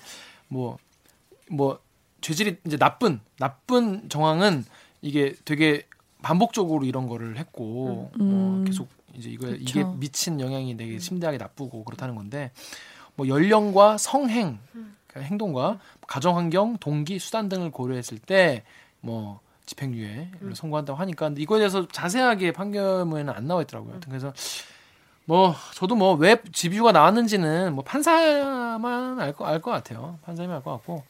뭐뭐 0.48 1.78
죄질이 2.22 2.56
이제 2.66 2.76
나쁜 2.76 3.20
나쁜 3.38 4.08
정황은 4.08 4.64
이게 5.00 5.34
되게 5.44 5.84
반복적으로 6.22 6.84
이런 6.84 7.06
거를 7.06 7.36
했고 7.38 8.10
음. 8.20 8.24
뭐 8.24 8.64
계속 8.64 8.88
이제 9.14 9.30
이거 9.30 9.48
이게 9.48 9.82
그쵸. 9.82 9.92
미친 9.98 10.40
영향이 10.40 10.76
되게 10.76 10.98
심대하게 10.98 11.38
나쁘고 11.38 11.84
그렇다는 11.84 12.14
건데 12.14 12.52
뭐 13.16 13.26
연령과 13.28 13.98
성행 13.98 14.58
그러니까 15.06 15.28
행동과 15.28 15.78
가정 16.06 16.36
환경, 16.36 16.76
동기, 16.78 17.18
수단 17.18 17.48
등을 17.48 17.70
고려했을 17.70 18.18
때 18.18 18.64
뭐 19.02 19.40
집행유예를 19.66 20.54
선고한다고 20.54 20.98
하니까 20.98 21.28
근데 21.28 21.40
이거에 21.42 21.58
대해서 21.58 21.86
자세하게 21.88 22.52
판결문에는 22.52 23.32
안 23.32 23.46
나와 23.46 23.62
있더라고요. 23.62 23.92
하여튼 23.92 24.10
그래서 24.10 24.32
뭐 25.24 25.54
저도 25.74 25.94
뭐 25.94 26.16
왜 26.16 26.36
집유가 26.52 26.92
나왔는지는 26.92 27.74
뭐 27.74 27.84
판사만 27.84 29.18
알거알것 29.20 29.72
같아요. 29.72 30.18
판사님이 30.22 30.54
알것 30.54 30.74
같고 30.74 31.04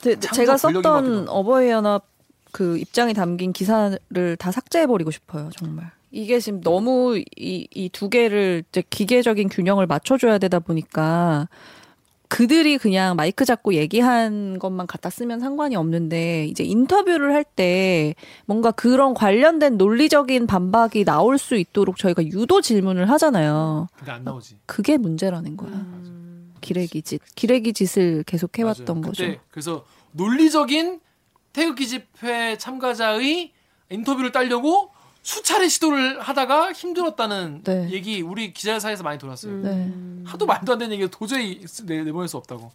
제, 0.00 0.18
제가 0.18 0.28
권력인 0.30 0.46
것 0.46 0.58
썼던 0.58 0.82
같기도 0.82 1.20
하고. 1.30 1.30
어버이 1.38 1.70
연합 1.70 2.04
그 2.52 2.78
입장이 2.78 3.14
담긴 3.14 3.52
기사를 3.52 4.36
다 4.38 4.50
삭제해 4.50 4.86
버리고 4.86 5.10
싶어요, 5.10 5.50
정말. 5.56 5.90
이게 6.10 6.40
지금 6.40 6.60
너무 6.62 7.18
이 7.36 7.66
이 7.74 7.88
두 7.90 8.08
개를 8.08 8.64
이제 8.70 8.82
기계적인 8.88 9.48
균형을 9.50 9.86
맞춰줘야 9.86 10.38
되다 10.38 10.58
보니까 10.58 11.48
그들이 12.28 12.76
그냥 12.76 13.16
마이크 13.16 13.44
잡고 13.46 13.72
얘기한 13.74 14.58
것만 14.58 14.86
갖다 14.86 15.08
쓰면 15.08 15.40
상관이 15.40 15.76
없는데 15.76 16.44
이제 16.46 16.62
인터뷰를 16.62 17.32
할 17.34 17.44
때 17.44 18.14
뭔가 18.46 18.70
그런 18.70 19.14
관련된 19.14 19.78
논리적인 19.78 20.46
반박이 20.46 21.04
나올 21.04 21.38
수 21.38 21.56
있도록 21.56 21.96
저희가 21.96 22.24
유도 22.26 22.60
질문을 22.60 23.08
하잖아요. 23.10 23.88
근데 23.96 24.12
안 24.12 24.24
나오지. 24.24 24.58
그게 24.66 24.96
문제라는 24.98 25.56
거야. 25.56 25.86
기레기 26.60 27.00
짓, 27.02 27.20
기레기 27.34 27.72
짓을 27.72 28.24
계속 28.24 28.58
해왔던 28.58 29.00
맞아요. 29.00 29.10
거죠. 29.10 29.24
그래서 29.50 29.84
논리적인 30.12 31.00
태극기 31.58 31.88
집회 31.88 32.56
참가자의 32.56 33.52
인터뷰를 33.90 34.30
따려고 34.30 34.92
수차례 35.24 35.68
시도를 35.68 36.20
하다가 36.20 36.72
힘들었다는 36.72 37.64
네. 37.64 37.90
얘기 37.90 38.22
우리 38.22 38.52
기자사에서 38.52 39.02
많이 39.02 39.18
돌았어요. 39.18 39.52
음. 39.52 39.62
네. 40.24 40.30
하도 40.30 40.46
말도 40.46 40.74
안 40.74 40.78
되는 40.78 40.92
얘기가 40.94 41.10
도저히 41.10 41.66
내, 41.84 42.04
내보낼 42.04 42.28
수 42.28 42.36
없다고. 42.36 42.70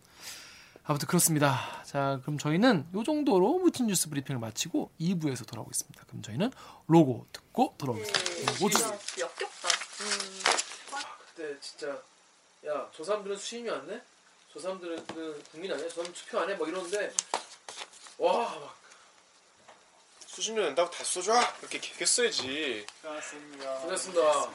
아무튼 0.83 1.07
그렇습니다. 1.07 1.61
자, 1.85 2.19
그럼 2.23 2.37
저희는 2.37 2.85
이 2.93 3.03
정도로 3.05 3.59
무친 3.59 3.87
뉴스 3.87 4.09
브리핑을 4.09 4.37
마치고 4.41 4.91
2부에서 4.99 5.47
돌아오겠습니다. 5.47 6.03
그럼 6.07 6.21
저희는 6.21 6.51
로고 6.87 7.25
듣고 7.31 7.75
돌아오겠습니다. 7.77 8.51
로고 8.51 8.69
주세요. 8.69 8.89
역겹다. 9.17 9.67
그때 11.33 11.55
진짜 11.61 11.87
야 12.67 12.89
저 12.93 13.01
사람들은 13.05 13.37
수임이 13.37 13.69
안 13.69 13.87
내? 13.87 14.01
저 14.53 14.59
사람들은 14.59 15.05
국민 15.53 15.71
아니야? 15.71 15.87
저 15.87 15.95
사람 15.95 16.11
투표 16.11 16.39
안 16.41 16.49
해? 16.49 16.55
뭐 16.55 16.67
이러는데 16.67 17.13
와막 18.17 18.75
수십 20.27 20.51
년 20.53 20.65
된다고 20.65 20.89
다 20.89 21.03
써줘 21.03 21.33
이렇게 21.61 21.79
개겼어야지. 21.79 22.85
고맙습니다. 23.01 24.49